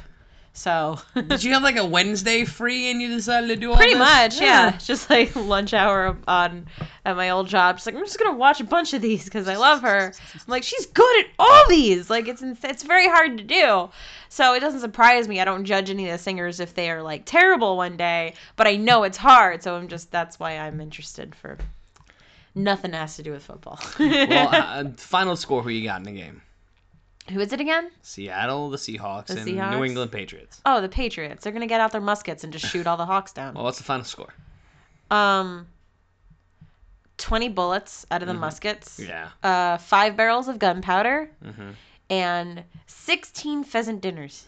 [0.57, 3.93] So Did you have like a Wednesday free and you decided to do all pretty
[3.93, 3.99] this?
[3.99, 4.71] much, yeah.
[4.79, 6.67] Just like lunch hour on
[7.05, 7.77] at my old job.
[7.77, 10.15] Just like I'm just gonna watch a bunch of these because I love her.
[10.35, 12.09] I'm like she's good at all these.
[12.09, 13.91] Like it's it's very hard to do.
[14.31, 15.41] So it doesn't surprise me.
[15.41, 18.67] I don't judge any of the singers if they are like terrible one day, but
[18.67, 19.63] I know it's hard.
[19.63, 21.59] So I'm just that's why I'm interested for.
[22.55, 23.79] Nothing has to do with football.
[23.99, 26.41] well, uh, final score who you got in the game?
[27.33, 27.91] Who is it again?
[28.03, 29.70] Seattle, the Seahawks, The and Seahawks?
[29.72, 30.61] New England Patriots.
[30.64, 31.43] Oh, the Patriots.
[31.43, 33.55] They're gonna get out their muskets and just shoot all the Hawks down.
[33.55, 34.33] Well, what's the final score?
[35.11, 35.66] Um,
[37.18, 38.39] twenty bullets out of the Mhm.
[38.41, 38.99] muskets.
[39.01, 39.29] Yeah.
[39.43, 41.70] Uh, five barrels of gunpowder Mm-hmm.
[42.11, 44.47] and sixteen pheasant dinners.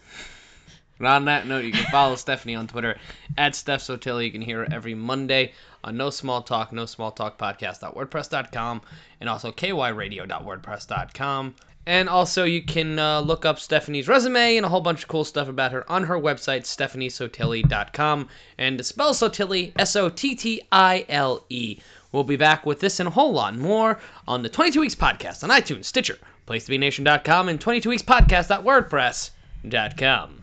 [0.99, 2.97] And on that note, you can follow Stephanie on Twitter
[3.37, 4.23] at Steph Sottile.
[4.23, 5.53] You can hear her every Monday
[5.83, 8.81] on No Small Talk, No Small Talk Podcast.wordpress.com,
[9.19, 11.55] and also kyradio.wordpress.com.
[11.89, 15.25] And also, you can uh, look up Stephanie's resume and a whole bunch of cool
[15.25, 18.27] stuff about her on her website, stephaniesottile.com.
[18.59, 21.79] And to spell Sottile, S O T T I L E.
[22.11, 25.43] We'll be back with this and a whole lot more on the 22 Weeks Podcast
[25.43, 30.38] on iTunes, Stitcher, PlaceToBeNation.com, and 22weekspodcast.wordpress.com.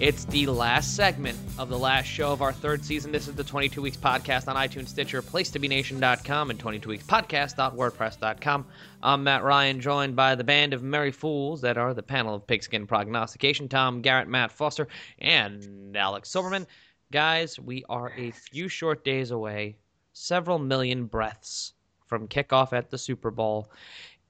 [0.00, 3.10] It's the last segment of the last show of our third season.
[3.10, 8.66] This is the 22 Weeks Podcast on iTunes, Stitcher, PlaceToBeNation.com, and 22weekspodcast.wordpress.com.
[9.02, 12.46] I'm Matt Ryan, joined by the band of merry fools that are the panel of
[12.46, 14.86] Pigskin Prognostication, Tom Garrett, Matt Foster,
[15.18, 16.68] and Alex Silverman.
[17.10, 19.74] Guys, we are a few short days away,
[20.12, 21.72] several million breaths
[22.06, 23.68] from kickoff at the Super Bowl.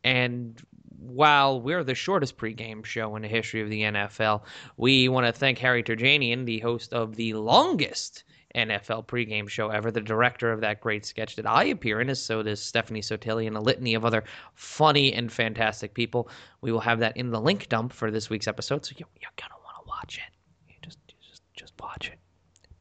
[0.02, 0.58] And
[1.00, 4.42] while we're the shortest pregame show in the history of the NFL,
[4.76, 8.24] we want to thank Harry Terjanian, the host of the longest
[8.54, 12.22] NFL pregame show ever, the director of that great sketch that I appear in, as
[12.22, 14.24] so does Stephanie Sottile and a litany of other
[14.54, 16.28] funny and fantastic people.
[16.62, 19.30] We will have that in the link dump for this week's episode, so you, you're
[19.36, 20.34] going to want to watch it.
[20.68, 22.18] You just, just, just watch it.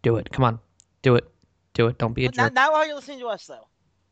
[0.03, 0.31] Do it.
[0.31, 0.59] Come on.
[1.01, 1.29] Do it.
[1.73, 1.97] Do it.
[1.97, 2.53] Don't be a But not, jerk.
[2.53, 3.67] not while you're listening to us, though.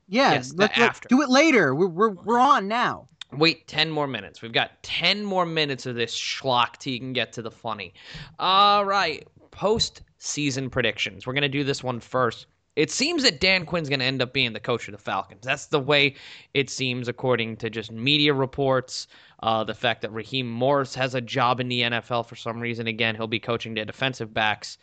[0.08, 1.08] Yeah, Yes, the let, let- after.
[1.08, 1.74] do it later.
[1.74, 3.08] We're, we're, we're on now.
[3.38, 4.42] Wait 10 more minutes.
[4.42, 7.94] We've got 10 more minutes of this schlock till you can get to the funny.
[8.40, 9.28] All right.
[9.52, 11.26] Post season predictions.
[11.26, 12.48] We're going to do this one first.
[12.76, 15.46] It seems that Dan Quinn's going to end up being the coach of the Falcons.
[15.46, 16.16] That's the way
[16.54, 19.08] it seems, according to just media reports.
[19.42, 22.88] Uh, the fact that Raheem Morris has a job in the NFL for some reason.
[22.88, 24.78] Again, he'll be coaching the defensive backs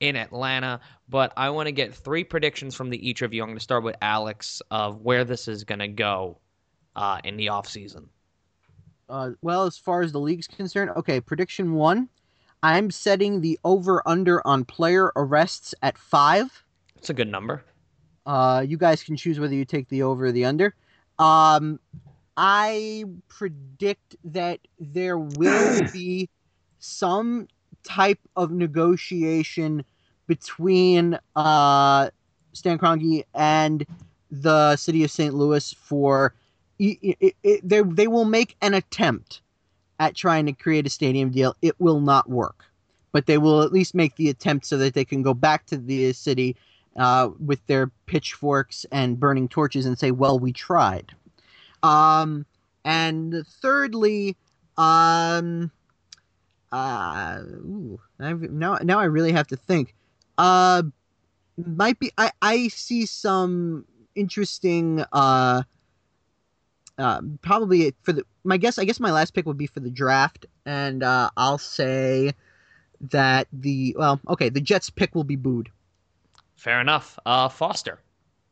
[0.00, 0.80] in Atlanta.
[1.08, 3.42] But I want to get three predictions from the each of you.
[3.42, 6.38] I'm going to start with Alex of where this is going to go
[6.96, 8.06] uh, in the offseason.
[9.08, 12.08] Uh, well, as far as the league's concerned, okay, prediction one.
[12.62, 16.64] I'm setting the over under on player arrests at five.
[16.96, 17.62] It's a good number.
[18.24, 20.74] Uh, you guys can choose whether you take the over or the under.
[21.18, 21.78] Um,
[22.36, 26.28] I predict that there will be
[26.80, 27.46] some
[27.84, 29.84] type of negotiation
[30.26, 32.10] between uh,
[32.52, 33.86] Stan Kroenke and
[34.30, 35.34] the city of St.
[35.34, 36.34] Louis for
[36.78, 39.40] they, they will make an attempt
[39.98, 41.54] at trying to create a stadium deal.
[41.62, 42.64] It will not work,
[43.12, 45.78] but they will at least make the attempt so that they can go back to
[45.78, 46.56] the city
[46.96, 51.12] uh, with their pitchforks and burning torches and say, "Well, we tried."
[51.82, 52.46] Um,
[52.84, 54.36] and thirdly,
[54.76, 55.70] um,
[56.72, 59.94] uh, ooh, now now I really have to think.
[60.36, 60.82] Uh,
[61.56, 65.62] might be I I see some interesting uh.
[66.98, 69.90] Uh, probably for the my guess I guess my last pick would be for the
[69.90, 72.32] draft and uh, I'll say
[73.12, 75.70] that the well okay the Jets pick will be booed.
[76.56, 77.18] Fair enough.
[77.26, 78.00] Uh, Foster.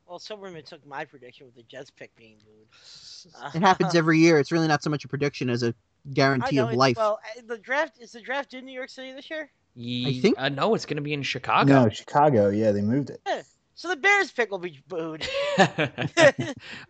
[0.06, 3.54] Well, Silverman took my prediction with the Jets pick being booed.
[3.54, 4.38] It happens every year.
[4.38, 5.74] It's really not so much a prediction as a
[6.12, 6.96] guarantee know, of life.
[6.98, 9.50] Well, uh, the draft is the draft in New York City this year.
[9.76, 11.84] I think- uh, no, it's going to be in Chicago.
[11.84, 12.50] No, Chicago.
[12.50, 13.20] Yeah, they moved it.
[13.26, 13.42] Yeah.
[13.76, 15.26] So the Bears pick will be booed.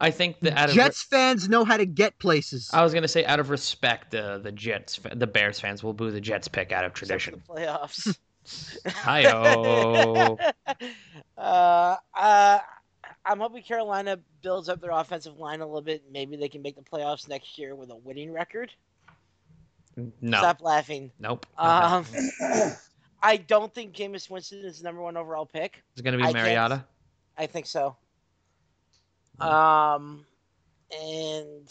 [0.01, 2.70] I think that out of Jets fans know how to get places.
[2.72, 5.95] I was gonna say out of respect, uh, the Jets, fa- the Bears fans will
[5.95, 7.43] boo the Jets pick out of tradition.
[7.49, 8.16] Playoffs.
[8.87, 10.37] Hi-yo.
[11.39, 12.59] uh, uh,
[13.24, 16.03] I'm hoping Carolina builds up their offensive line a little bit.
[16.12, 18.70] Maybe they can make the playoffs next year with a winning record.
[20.20, 20.39] No.
[20.39, 21.12] Stop laughing.
[21.18, 21.47] Nope.
[21.57, 22.05] Um,
[23.24, 25.82] I don't think Jameis Winston is the number one overall pick.
[25.94, 26.84] It's gonna be I Mariota.
[27.38, 27.96] I think so.
[29.40, 30.26] Um,
[30.92, 31.66] and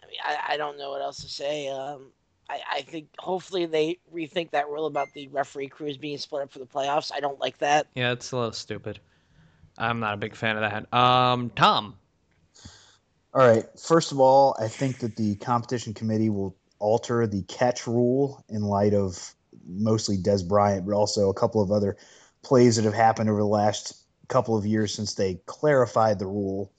[0.00, 1.68] I mean, I, I don't know what else to say.
[1.68, 2.12] Um,
[2.48, 6.52] I, I think hopefully they rethink that rule about the referee crews being split up
[6.52, 7.10] for the playoffs.
[7.12, 7.88] I don't like that.
[7.96, 9.00] Yeah, it's a little stupid.
[9.76, 10.96] I'm not a big fan of that.
[10.96, 11.96] Um, Tom.
[13.34, 13.64] All right.
[13.80, 18.62] First of all, I think that the competition committee will alter the catch rule in
[18.62, 19.34] light of
[19.66, 21.96] mostly Dez Bryant, but also a couple of other
[22.42, 23.94] plays that have happened over the last
[24.28, 26.72] couple of years since they clarified the rule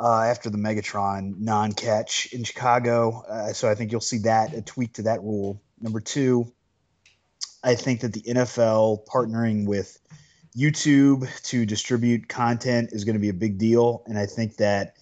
[0.00, 3.24] uh, after the Megatron non-catch in Chicago.
[3.28, 5.62] Uh, so I think you'll see that a tweak to that rule.
[5.80, 6.52] Number two,
[7.64, 9.98] I think that the NFL partnering with
[10.56, 14.94] YouTube to distribute content is going to be a big deal, and I think that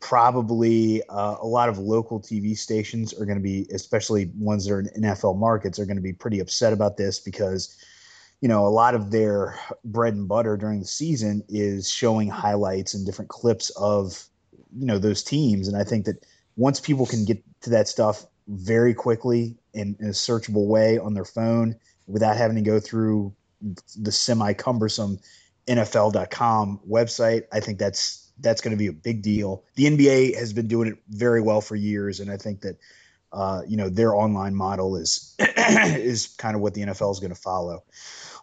[0.00, 4.72] probably uh, a lot of local TV stations are going to be, especially ones that
[4.72, 7.76] are in NFL markets, are going to be pretty upset about this because,
[8.40, 12.94] you know, a lot of their bread and butter during the season is showing highlights
[12.94, 14.24] and different clips of,
[14.76, 15.68] you know, those teams.
[15.68, 16.24] And I think that
[16.56, 21.14] once people can get to that stuff very quickly in, in a searchable way on
[21.14, 21.74] their phone
[22.06, 23.34] without having to go through
[23.96, 25.18] the semi cumbersome
[25.66, 29.64] NFL.com website, I think that's that's going to be a big deal.
[29.74, 32.76] The NBA has been doing it very well for years, and I think that
[33.32, 37.34] uh, you know their online model is is kind of what the NFL is going
[37.34, 37.84] to follow.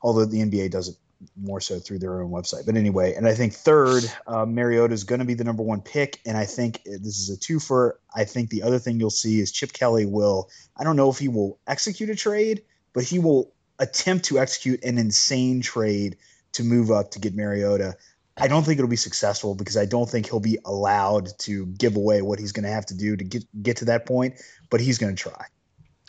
[0.01, 0.95] Although the NBA does it
[1.37, 2.65] more so through their own website.
[2.65, 5.81] But anyway, and I think third, uh, Mariota is going to be the number one
[5.81, 7.93] pick, and I think this is a twofer.
[8.13, 10.49] I think the other thing you'll see is Chip Kelly will.
[10.75, 12.63] I don't know if he will execute a trade,
[12.93, 16.17] but he will attempt to execute an insane trade
[16.53, 17.95] to move up to get Mariota.
[18.37, 21.95] I don't think it'll be successful because I don't think he'll be allowed to give
[21.95, 24.35] away what he's going to have to do to get get to that point.
[24.69, 25.45] But he's going to try.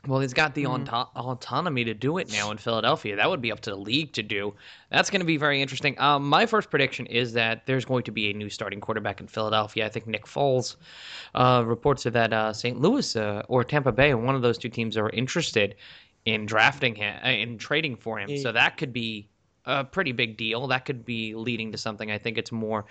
[0.07, 0.95] Well, he's got the Mm-hmm.
[0.95, 3.17] auto- autonomy to do it now in Philadelphia.
[3.17, 4.55] That would be up to the league to do.
[4.91, 5.99] That's going to be very interesting.
[5.99, 9.27] Um, my first prediction is that there's going to be a new starting quarterback in
[9.29, 9.87] Philadelphia.
[9.87, 10.77] I think Nick Foles
[11.35, 12.79] uh, reports that uh, St.
[12.81, 15.75] Louis uh, or Tampa Bay, one of those two teams, are interested
[16.27, 18.37] in drafting him, uh, in trading for him.
[18.37, 19.29] So that could be
[19.67, 20.67] a pretty big deal.
[20.67, 22.11] That could be leading to something.
[22.11, 22.85] I think it's more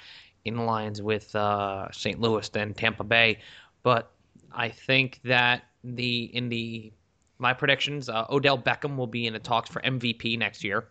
[0.45, 2.19] in lines with uh, St.
[2.19, 3.39] Louis than Tampa Bay,
[3.81, 4.11] but
[4.51, 6.91] I think that the in the
[7.39, 10.87] my predictions, uh, Odell Beckham will be in the talks for MVP next year.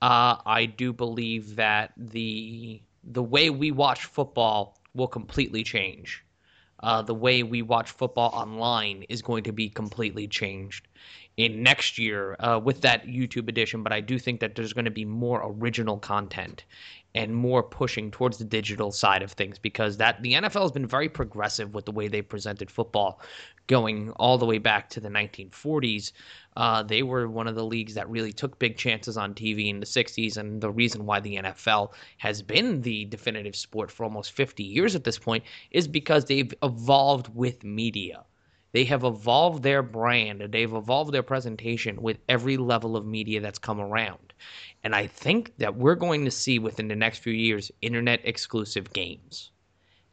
[0.00, 6.24] Uh, I do believe that the the way we watch football will completely change.
[6.80, 10.86] Uh, the way we watch football online is going to be completely changed
[11.38, 13.84] in next year uh, with that YouTube edition.
[13.84, 16.64] But I do think that there's going to be more original content
[17.14, 20.86] and more pushing towards the digital side of things because that the NFL has been
[20.86, 23.20] very progressive with the way they presented football
[23.68, 26.10] going all the way back to the 1940s.
[26.56, 29.78] Uh, they were one of the leagues that really took big chances on TV in
[29.78, 34.32] the 60s, and the reason why the NFL has been the definitive sport for almost
[34.32, 38.24] 50 years at this point is because they've evolved with media.
[38.72, 43.40] They have evolved their brand, and they've evolved their presentation with every level of media
[43.40, 44.32] that's come around.
[44.84, 48.92] And I think that we're going to see within the next few years internet exclusive
[48.92, 49.50] games.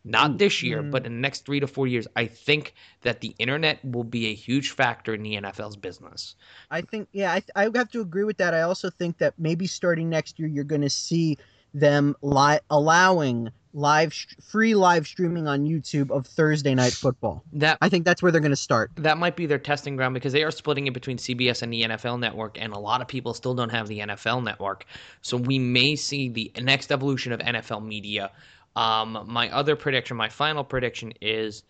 [0.08, 0.91] Not this year, Mm.
[0.91, 4.28] but in the next three to four years, I think that the internet will be
[4.28, 6.36] a huge factor in the NFL's business.
[6.70, 8.53] I think, yeah, I, I have to agree with that.
[8.53, 11.38] I also think that maybe starting next year, you're going to see
[11.76, 17.44] them li- allowing live st- free live streaming on YouTube of Thursday night football.
[17.54, 18.92] That I think that's where they're going to start.
[18.96, 21.84] That might be their testing ground because they are splitting it between CBS and the
[21.84, 24.86] NFL network, and a lot of people still don't have the NFL network.
[25.22, 28.32] So we may see the next evolution of NFL media.
[28.76, 31.64] Um, my other prediction, my final prediction is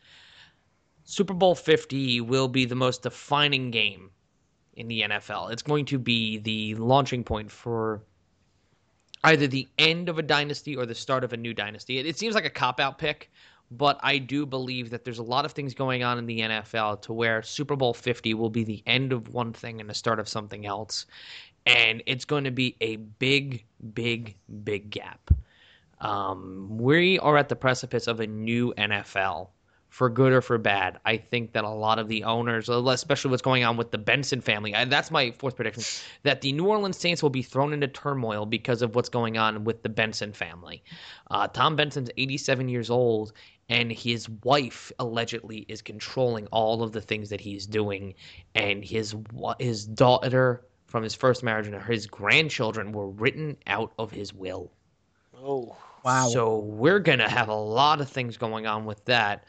[1.04, 4.10] Super Bowl 50 will be the most defining game
[4.74, 5.52] in the NFL.
[5.52, 8.02] It's going to be the launching point for
[9.26, 11.98] either the end of a dynasty or the start of a new dynasty.
[11.98, 13.32] It, it seems like a cop out pick,
[13.72, 17.02] but I do believe that there's a lot of things going on in the NFL
[17.04, 20.20] to where Super Bowl 50 will be the end of one thing and the start
[20.20, 21.06] of something else.
[21.66, 25.32] And it's going to be a big, big, big gap.
[26.02, 29.50] Um, we are at the precipice of a new NFL
[29.96, 31.00] for good or for bad.
[31.06, 34.42] I think that a lot of the owners, especially what's going on with the Benson
[34.42, 35.84] family, and that's my fourth prediction,
[36.24, 39.64] that the New Orleans Saints will be thrown into turmoil because of what's going on
[39.64, 40.84] with the Benson family.
[41.32, 43.32] Uh, Tom Benson's 87 years old,
[43.70, 48.16] and his wife allegedly is controlling all of the things that he's doing,
[48.54, 49.16] and his
[49.60, 54.74] his daughter from his first marriage and his grandchildren were written out of his will.
[55.42, 55.78] Oh.
[56.04, 56.28] Wow.
[56.28, 59.46] So we're going to have a lot of things going on with that.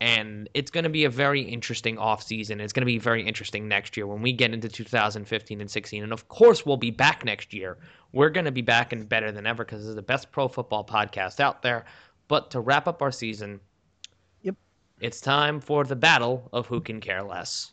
[0.00, 2.60] And it's going to be a very interesting offseason.
[2.60, 6.02] It's going to be very interesting next year when we get into 2015 and 16.
[6.02, 7.78] And of course, we'll be back next year.
[8.12, 10.48] We're going to be back and better than ever because this is the best pro
[10.48, 11.86] football podcast out there.
[12.28, 13.60] But to wrap up our season,
[14.42, 14.56] yep,
[15.00, 17.72] it's time for the battle of who can care less.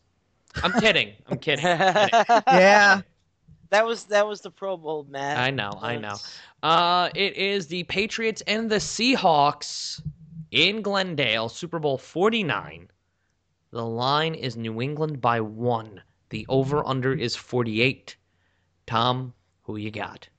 [0.64, 1.14] I'm kidding.
[1.28, 1.66] I'm kidding.
[1.66, 2.44] I'm kidding.
[2.48, 3.02] yeah.
[3.74, 5.40] That was that was the Pro Bowl, Matt.
[5.40, 6.16] I know, I know.
[6.62, 10.00] Uh, it is the Patriots and the Seahawks
[10.54, 12.88] in Glendale, Super Bowl 49.
[13.72, 16.04] The line is New England by one.
[16.30, 18.16] The over under is 48.
[18.86, 19.34] Tom,
[19.64, 20.30] who you got?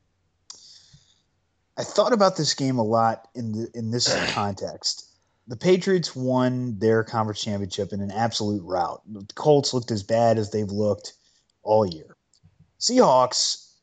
[1.77, 5.11] I thought about this game a lot in the in this context.
[5.49, 9.03] The Patriots won their conference championship in an absolute rout.
[9.13, 11.15] The Colts looked as bad as they've looked
[11.63, 12.17] all year.
[12.79, 13.75] Seahawks,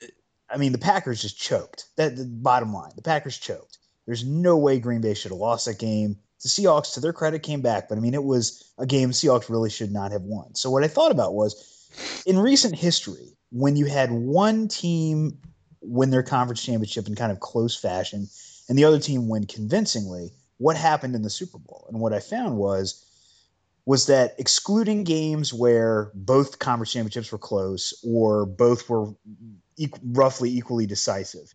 [0.49, 1.89] I mean, the Packers just choked.
[1.97, 3.77] That the bottom line, the Packers choked.
[4.05, 6.17] There's no way Green Bay should have lost that game.
[6.43, 9.49] The Seahawks, to their credit, came back, but I mean, it was a game Seahawks
[9.49, 10.55] really should not have won.
[10.55, 15.37] So what I thought about was, in recent history, when you had one team
[15.81, 18.27] win their conference championship in kind of close fashion,
[18.69, 21.85] and the other team win convincingly, what happened in the Super Bowl?
[21.89, 23.05] And what I found was
[23.85, 29.07] was that excluding games where both conference championships were close or both were
[29.75, 31.53] e- roughly equally decisive,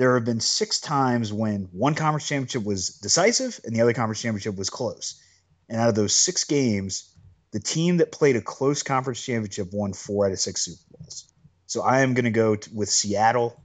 [0.00, 4.22] there have been six times when one conference championship was decisive and the other conference
[4.22, 5.22] championship was close.
[5.68, 7.14] And out of those six games,
[7.52, 11.30] the team that played a close conference championship won four out of six Super Bowls.
[11.66, 13.62] So I am going to go with Seattle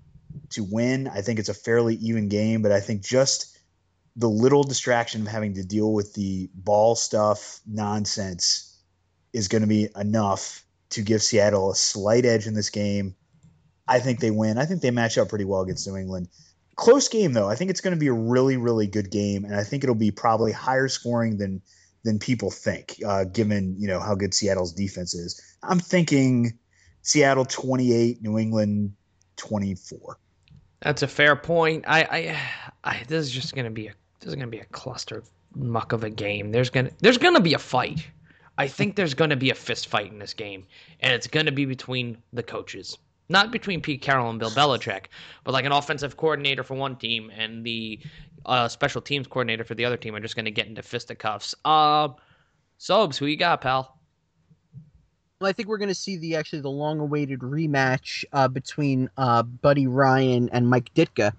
[0.50, 1.08] to win.
[1.08, 3.58] I think it's a fairly even game, but I think just
[4.18, 8.78] the little distraction of having to deal with the ball stuff nonsense
[9.32, 13.16] is going to be enough to give Seattle a slight edge in this game.
[13.88, 14.58] I think they win.
[14.58, 16.30] I think they match up pretty well against New England.
[16.76, 17.50] Close game though.
[17.50, 19.96] I think it's going to be a really, really good game, and I think it'll
[19.96, 21.62] be probably higher scoring than
[22.04, 25.42] than people think, uh, given you know how good Seattle's defense is.
[25.64, 26.60] I'm thinking
[27.02, 28.94] Seattle 28, New England
[29.38, 30.20] 24.
[30.82, 31.86] That's a fair point.
[31.88, 32.40] I, I,
[32.84, 35.24] I this is just gonna be a this is gonna be a cluster
[35.56, 36.52] muck of a game.
[36.52, 38.06] There's gonna there's gonna be a fight.
[38.58, 40.66] I think there's gonna be a fist fight in this game,
[41.00, 42.98] and it's gonna be between the coaches,
[43.30, 45.06] not between Pete Carroll and Bill Belichick,
[45.44, 48.00] but like an offensive coordinator for one team and the
[48.46, 51.56] uh, special teams coordinator for the other team are just gonna get into fisticuffs.
[51.66, 52.10] Uh,
[52.78, 53.96] Sobes, who you got, pal?
[55.40, 59.44] Well, I think we're going to see the actually the long-awaited rematch uh, between uh,
[59.44, 61.34] Buddy Ryan and Mike Ditka.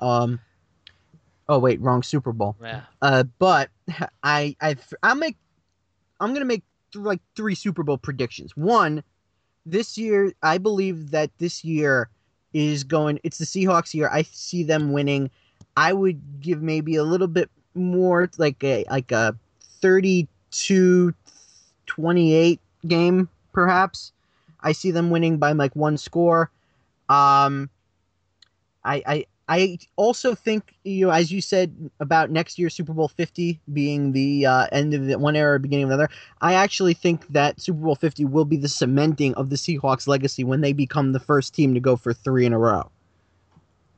[0.00, 0.40] Um,
[1.48, 2.56] oh wait, wrong Super Bowl.
[2.62, 2.82] Yeah.
[3.00, 3.70] Uh, but
[4.22, 5.36] I I I make
[6.20, 8.56] I'm going to make th- like three Super Bowl predictions.
[8.56, 9.02] One,
[9.66, 12.08] this year I believe that this year
[12.52, 13.20] is going.
[13.22, 14.08] It's the Seahawks year.
[14.12, 15.30] I see them winning.
[15.76, 19.36] I would give maybe a little bit more, like a like a
[19.80, 21.14] 32
[21.86, 24.12] 28 game, perhaps.
[24.62, 26.50] I see them winning by like one score.
[27.08, 27.70] Um,
[28.84, 33.08] I I I also think you know, as you said about next year's Super Bowl
[33.08, 36.08] Fifty being the uh, end of the one era, beginning of another.
[36.40, 40.44] I actually think that Super Bowl Fifty will be the cementing of the Seahawks' legacy
[40.44, 42.88] when they become the first team to go for three in a row.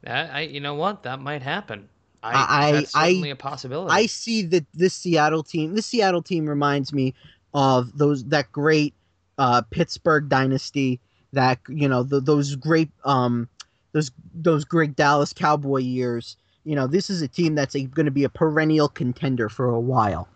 [0.05, 1.03] That, I, you know what?
[1.03, 1.91] That might happen.
[2.23, 3.93] I, I that's certainly I, a possibility.
[3.93, 5.75] I see that this Seattle team.
[5.75, 7.13] This Seattle team reminds me
[7.53, 8.95] of those that great
[9.37, 10.99] uh, Pittsburgh dynasty.
[11.35, 13.49] That you know the, those great um,
[13.93, 16.37] those those great Dallas Cowboy years.
[16.65, 19.81] You know this is a team that's going to be a perennial contender for a
[19.81, 20.29] while.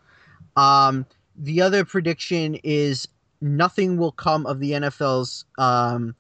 [0.57, 1.07] Um,
[1.37, 3.07] the other prediction is
[3.41, 6.15] nothing will come of the NFL's um,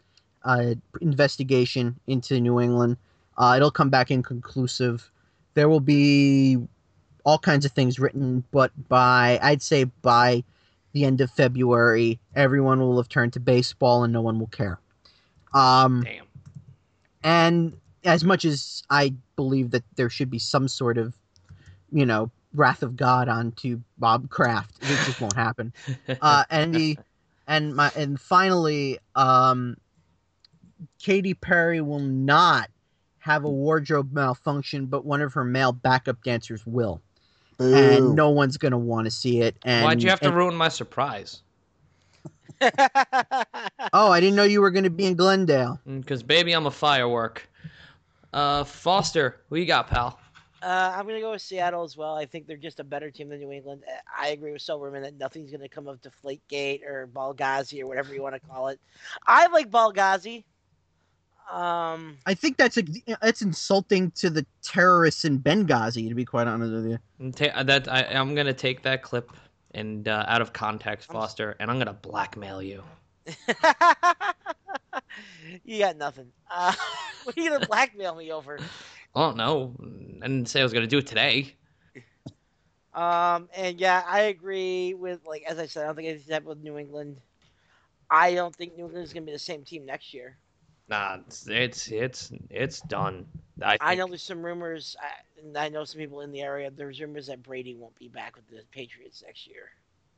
[0.44, 2.96] uh, investigation into New England.
[3.38, 5.10] Uh, it'll come back inconclusive.
[5.54, 6.58] There will be
[7.24, 10.44] all kinds of things written, but by I'd say by
[10.92, 14.78] the end of February, everyone will have turned to baseball and no one will care.
[15.52, 16.25] Um, Damn.
[17.26, 21.12] And as much as I believe that there should be some sort of,
[21.90, 25.72] you know, wrath of God onto Bob Kraft, it just won't happen.
[26.22, 26.96] Uh, and the
[27.48, 29.76] and my and finally, um,
[31.00, 32.70] Katy Perry will not
[33.18, 37.02] have a wardrobe malfunction, but one of her male backup dancers will.
[37.58, 37.74] Boo.
[37.74, 39.56] and no one's gonna want to see it.
[39.64, 41.42] And Why'd you have to ruin my surprise?
[43.92, 45.80] Oh, I didn't know you were gonna be in Glendale.
[45.86, 47.48] Because baby, I'm a firework.
[48.32, 50.18] Uh, Foster, who you got, pal?
[50.62, 52.16] Uh, I'm gonna go with Seattle as well.
[52.16, 53.82] I think they're just a better team than New England.
[54.18, 58.22] I agree with Silverman that nothing's gonna come of Deflategate or Balgazi or whatever you
[58.22, 58.80] want to call it.
[59.26, 60.44] I like Balgazi.
[61.50, 62.82] Um, I think that's a,
[63.22, 66.08] it's insulting to the terrorists in Benghazi.
[66.08, 67.32] To be quite honest with you.
[67.32, 69.30] Ta- that I, I'm gonna take that clip
[69.76, 72.82] and uh, out of context, Foster, and I'm gonna blackmail you.
[75.64, 76.32] you got nothing.
[76.50, 76.72] Uh,
[77.24, 78.58] what are you gonna blackmail me over?
[79.14, 79.76] Oh no,
[80.22, 81.54] I didn't say I was gonna do it today.
[82.94, 86.48] Um, and yeah, I agree with like as I said, I don't think anything's happened
[86.48, 87.20] with New England.
[88.10, 90.38] I don't think New England is gonna be the same team next year.
[90.88, 93.26] Nah, it's it's it's, it's done.
[93.62, 96.70] I, I know there's some rumors, I- and I know some people in the area.
[96.70, 99.70] There's rumors that Brady won't be back with the Patriots next year.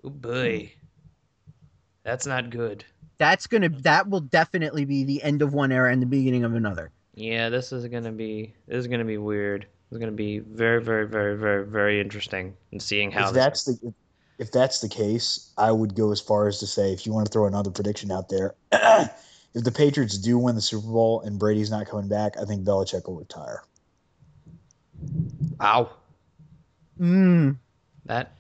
[0.05, 1.52] Oh boy, hmm.
[2.05, 2.85] that's not good.
[3.19, 6.55] That's gonna that will definitely be the end of one era and the beginning of
[6.55, 6.90] another.
[7.15, 9.66] Yeah, this is gonna be this is gonna be weird.
[9.90, 13.65] It's gonna be very very very very very interesting in seeing how if this that's
[13.65, 13.94] the
[14.39, 17.27] if that's the case, I would go as far as to say if you want
[17.27, 18.55] to throw another prediction out there,
[19.59, 22.64] if the Patriots do win the Super Bowl and Brady's not coming back, I think
[22.64, 23.64] Belichick will retire.
[25.60, 25.90] Ow.
[27.01, 27.56] Mm.
[28.06, 28.35] That.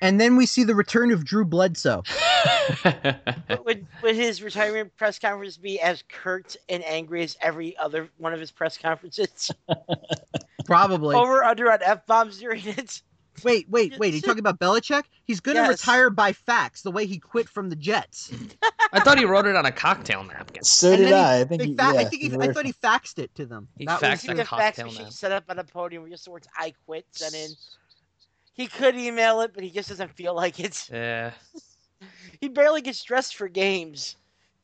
[0.00, 2.02] And then we see the return of Drew Bledsoe.
[3.64, 8.34] Would, would his retirement press conference be as curt and angry as every other one
[8.34, 9.52] of his press conferences?
[10.66, 11.14] Probably.
[11.14, 13.00] Over under on f bombs during it.
[13.44, 14.12] Wait, wait, wait.
[14.12, 15.04] Are you talking about Belichick?
[15.24, 15.68] He's gonna Yes.
[15.70, 18.30] retire by fax, the way he quit from the Jets.
[18.92, 20.62] I thought he wrote it on a cocktail napkin.
[20.64, 21.40] So And did then he- I.
[21.40, 23.34] I think they he, fa- yeah, I think he, he I thought he faxed it
[23.36, 23.68] to them.
[23.78, 25.12] He That faxed was a the fax cocktail machine napkin.
[25.12, 27.50] set up on a podium with just the words "I quit" sent in.
[28.52, 30.88] He could email it, but he just doesn't feel like it.
[30.92, 31.32] Yeah.
[32.40, 34.16] He barely gets dressed for games.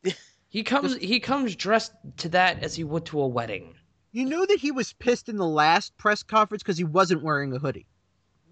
[0.50, 3.74] He comes he comes dressed to that as he would to a wedding.
[4.12, 7.52] You know that he was pissed in the last press conference because he wasn't wearing
[7.52, 7.84] a hoodie.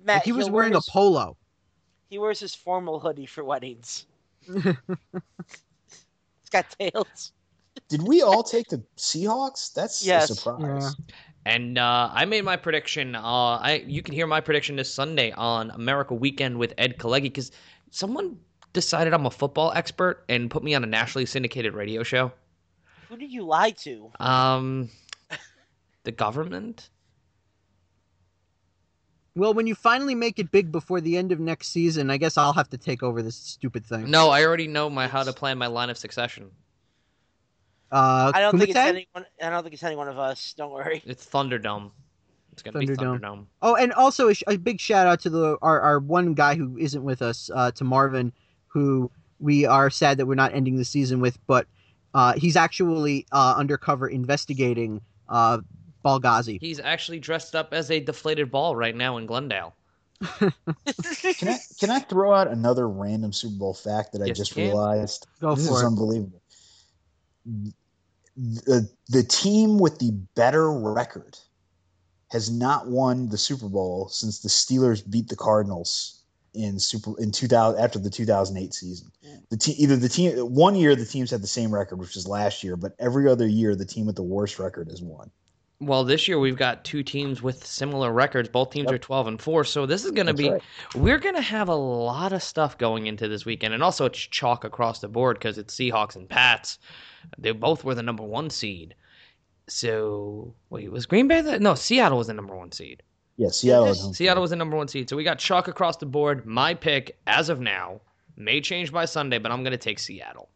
[0.07, 1.37] Matt, Like, he was wearing wear a polo.
[2.09, 4.07] He wears his formal hoodie for weddings.
[6.43, 7.33] It's got tails.
[7.89, 9.73] Did we all take the Seahawks?
[9.75, 10.31] That's Yes.
[10.31, 10.95] a surprise.
[11.45, 13.17] And uh, I made my prediction.
[13.17, 13.21] Uh,
[13.57, 17.51] I you can hear my prediction this Sunday on America Weekend with Ed Kalegi because
[17.91, 18.39] someone
[18.73, 22.31] decided I'm a football expert and put me on a nationally syndicated radio show.
[23.09, 24.13] Who did you lie to?
[24.21, 24.89] Um,
[26.05, 26.91] the government.
[29.37, 32.39] Well, when you finally make it big before the end of next season, I guess
[32.39, 34.11] I'll have to take over this stupid thing.
[34.11, 36.51] No, I already know my how to plan my line of succession.
[37.93, 39.27] Uh, I don't think it's anyone.
[39.41, 40.55] I don't think it's any one of us.
[40.57, 41.03] Don't worry.
[41.05, 41.91] It's Thunderdome.
[42.53, 43.21] It's gonna be Thunderdome.
[43.21, 43.47] Thunderdome.
[43.61, 46.55] Oh, and also a, sh- a big shout out to the our, our one guy
[46.55, 48.33] who isn't with us, uh, to Marvin,
[48.69, 51.67] who we are sad that we're not ending the season with, but
[52.15, 55.59] uh, he's actually uh, undercover investigating uh,
[56.07, 56.59] Balgazi.
[56.61, 59.75] He's actually dressed up as a deflated ball right now in Glendale.
[60.41, 65.27] Can I can I throw out another random Super Bowl fact that I just realized?
[65.43, 65.87] Go this for is it.
[65.87, 66.41] unbelievable.
[68.37, 71.39] The the team with the better record
[72.31, 76.23] has not won the Super Bowl since the Steelers beat the Cardinals
[76.55, 79.13] in super in 2000 after the 2008 season.
[79.51, 82.27] The team either the team one year the teams had the same record which was
[82.27, 85.31] last year, but every other year the team with the worst record has won.
[85.79, 88.49] Well, this year we've got two teams with similar records.
[88.49, 89.65] Both teams are 12 and 4.
[89.65, 90.63] So this is going to be right.
[90.95, 93.75] we're going to have a lot of stuff going into this weekend.
[93.75, 96.79] And also it's chalk across the board cuz it's Seahawks and Pats.
[97.37, 98.95] They both were the number 1 seed.
[99.69, 103.03] So, wait, was Green Bay the No, Seattle was the number 1 seed.
[103.37, 104.15] Yeah, Seattle at home.
[104.15, 105.11] Seattle was the number 1 seed.
[105.11, 106.47] So we got chalk across the board.
[106.47, 108.01] My pick as of now
[108.37, 110.49] may change by Sunday, but I'm going to take Seattle.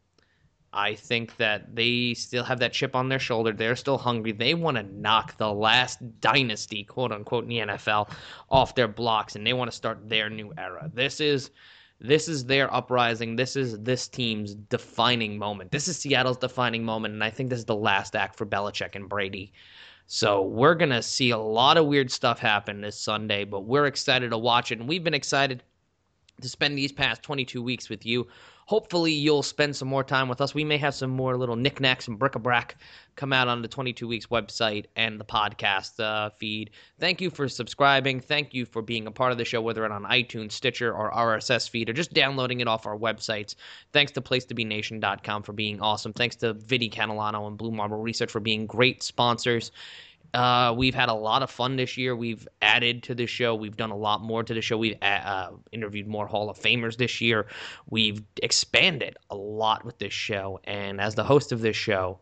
[0.73, 3.53] I think that they still have that chip on their shoulder.
[3.53, 4.31] They're still hungry.
[4.33, 8.11] They want to knock the last dynasty, quote unquote, in the NFL
[8.51, 10.89] off their blocks, and they want to start their new era.
[10.95, 11.51] This is
[12.01, 13.37] this is their uprising.
[13.37, 15.73] This is this team's defining moment.
[15.73, 18.95] This is Seattle's defining moment, and I think this is the last act for Belichick
[18.95, 19.53] and Brady.
[20.07, 24.31] So we're gonna see a lot of weird stuff happen this Sunday, but we're excited
[24.31, 25.65] to watch it, and we've been excited
[26.41, 28.27] to spend these past 22 weeks with you.
[28.71, 30.55] Hopefully, you'll spend some more time with us.
[30.55, 32.77] We may have some more little knickknacks and bric-a-brac
[33.17, 36.71] come out on the 22 Weeks website and the podcast uh, feed.
[37.01, 38.21] Thank you for subscribing.
[38.21, 41.11] Thank you for being a part of the show, whether it's on iTunes, Stitcher, or
[41.11, 43.57] RSS feed, or just downloading it off our websites.
[43.93, 46.13] Thanks to PlaceToBeNation.com for being awesome.
[46.13, 49.73] Thanks to Vidi Catalano and Blue Marble Research for being great sponsors.
[50.33, 52.15] Uh, we've had a lot of fun this year.
[52.15, 53.55] We've added to the show.
[53.55, 54.79] We've done a lot more to the show.
[54.79, 57.47] We've uh, interviewed more Hall of Famers this year.
[57.89, 60.61] We've expanded a lot with this show.
[60.65, 62.19] And as the host of this show,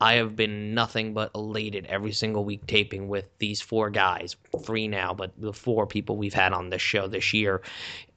[0.00, 4.34] I have been nothing but elated every single week taping with these four guys,
[4.64, 7.62] three now, but the four people we've had on this show this year.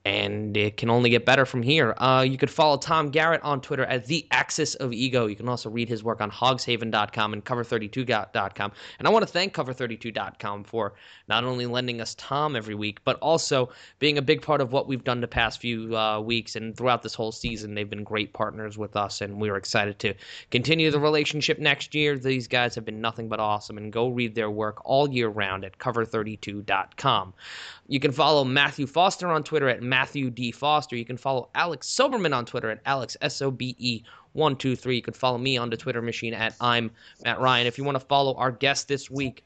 [0.05, 1.95] And it can only get better from here.
[1.97, 5.25] Uh, you could follow Tom Garrett on Twitter at the Axis of Ego.
[5.25, 8.71] You can also read his work on hogshaven.com and cover32.com.
[8.99, 10.93] And I want to thank cover32.com for
[11.27, 13.69] not only lending us Tom every week, but also
[13.99, 17.01] being a big part of what we've done the past few uh, weeks and throughout
[17.01, 17.73] this whole season.
[17.73, 20.13] They've been great partners with us, and we're excited to
[20.51, 22.17] continue the relationship next year.
[22.17, 25.65] These guys have been nothing but awesome, and go read their work all year round
[25.65, 27.33] at cover32.com.
[27.87, 30.51] You can follow Matthew Foster on Twitter at Matthew D.
[30.51, 30.97] Foster.
[30.97, 34.03] You can follow Alex Soberman on Twitter at Alex S O B E
[34.33, 34.97] one two three.
[34.97, 36.91] You can follow me on the Twitter machine at I'm
[37.23, 37.65] Matt Ryan.
[37.65, 39.45] If you want to follow our guest this week,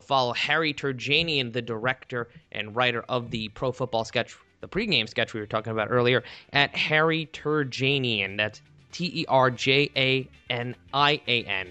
[0.00, 5.32] follow Harry Terjanian, the director and writer of the Pro Football Sketch, the pregame sketch
[5.32, 8.36] we were talking about earlier, at Harry Terjanian.
[8.36, 11.68] That's T E R J A N I A N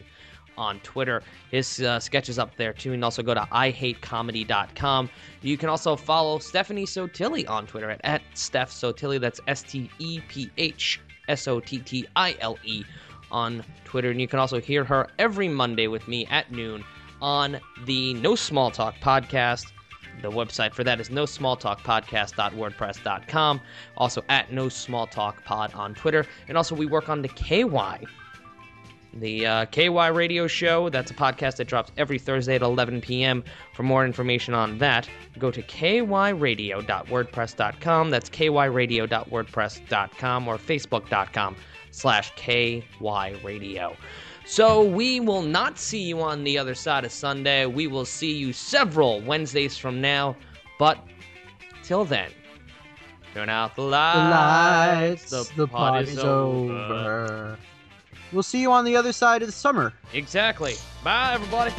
[0.62, 1.24] on Twitter.
[1.50, 2.92] His uh, sketch is up there too.
[2.92, 5.10] Can also go to ihatecomedy.com.
[5.42, 9.20] You can also follow Stephanie Sottile on Twitter at, at Steph Sottile.
[9.20, 12.84] That's S T E P H S O T T I L E
[13.32, 14.12] on Twitter.
[14.12, 16.84] And you can also hear her every Monday with me at noon
[17.22, 19.72] on the No Small Talk podcast.
[20.22, 23.62] The website for that is no small talk podcast.wordpress.com.
[23.98, 26.28] Also at no small talk pod on Twitter.
[26.48, 28.06] And also, we work on the KY
[29.14, 30.88] the uh, KY Radio Show.
[30.90, 33.44] That's a podcast that drops every Thursday at 11 p.m.
[33.74, 38.10] For more information on that, go to kyradio.wordpress.com.
[38.10, 41.56] That's kyradio.wordpress.com or facebook.com
[41.92, 43.96] slash kyradio.
[44.46, 47.66] So we will not see you on the other side of Sunday.
[47.66, 50.36] We will see you several Wednesdays from now.
[50.80, 50.98] But
[51.84, 52.32] till then,
[53.34, 55.30] turn out the lights.
[55.30, 57.58] The lights, the, party's, over.
[58.32, 59.94] We'll see you on the other side of the summer.
[60.14, 60.76] Exactly.
[61.04, 61.72] Bye, everybody.